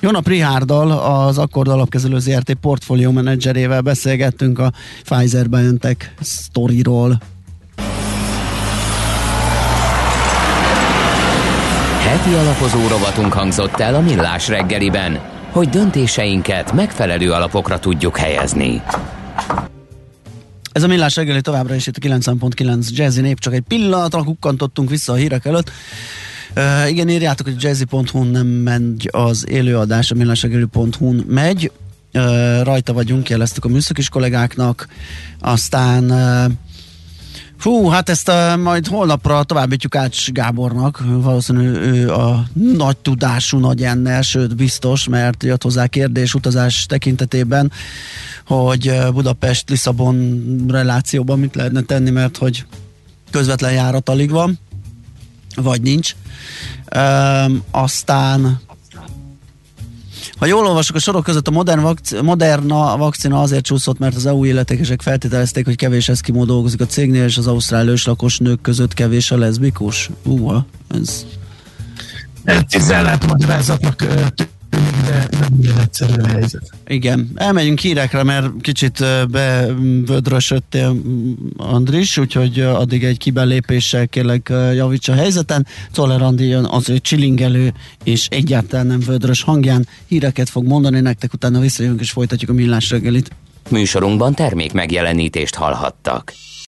[0.00, 7.18] Jónap Rihárdal, az Akkord alapkezelő ZRT portfólió menedzserével beszélgettünk a Pfizer-BioNTech sztoriról.
[12.12, 18.82] Heti alapozó rovatunk hangzott el a Millás reggeliben, hogy döntéseinket megfelelő alapokra tudjuk helyezni.
[20.72, 24.90] Ez a Millás reggeli továbbra is itt a 90.9 Jazzy nép, csak egy pillanatra kukkantottunk
[24.90, 25.70] vissza a hírek előtt.
[26.56, 31.70] Uh, igen, írjátok, hogy jazzy.hu nem megy az élőadás, a millásregeli.hu megy.
[32.14, 34.88] Uh, rajta vagyunk, jeleztük a műszakis kollégáknak,
[35.40, 36.52] aztán uh,
[37.62, 43.82] Fú, hát ezt uh, majd holnapra továbbítjuk Ács Gábornak, valószínű ő a nagy tudású nagy
[43.82, 47.72] ennel, sőt biztos, mert jött hozzá kérdés utazás tekintetében,
[48.46, 52.64] hogy Budapest-Lisszabon relációban mit lehetne tenni, mert hogy
[53.30, 54.58] közvetlen járat alig van
[55.54, 56.14] vagy nincs.
[56.96, 58.60] Um, aztán
[60.38, 64.26] ha jól olvasok a sorok között, a modern vakc- Moderna vakcina azért csúszott, mert az
[64.26, 68.94] EU illetékesek feltételezték, hogy kevés eszkimó dolgozik a cégnél, és az ausztrál őslakos nők között
[68.94, 70.10] kevés a leszbikus.
[70.24, 71.26] Uha, ez...
[72.68, 74.06] Ez ellenmagyarázatnak
[75.06, 76.70] de nem ilyen egyszerű a helyzet.
[76.86, 80.96] Igen, elmegyünk hírekre, mert kicsit bevödrösödtél
[81.56, 85.66] Andris, úgyhogy addig egy kibelépéssel kérlek javíts a helyzeten.
[85.92, 87.72] Czoller Andi jön az ő csilingelő
[88.04, 89.86] és egyáltalán nem vödrös hangján.
[90.06, 93.30] Híreket fog mondani nektek, utána visszajövünk és folytatjuk a millás reggelit.
[93.68, 96.32] Műsorunkban termék megjelenítést hallhattak.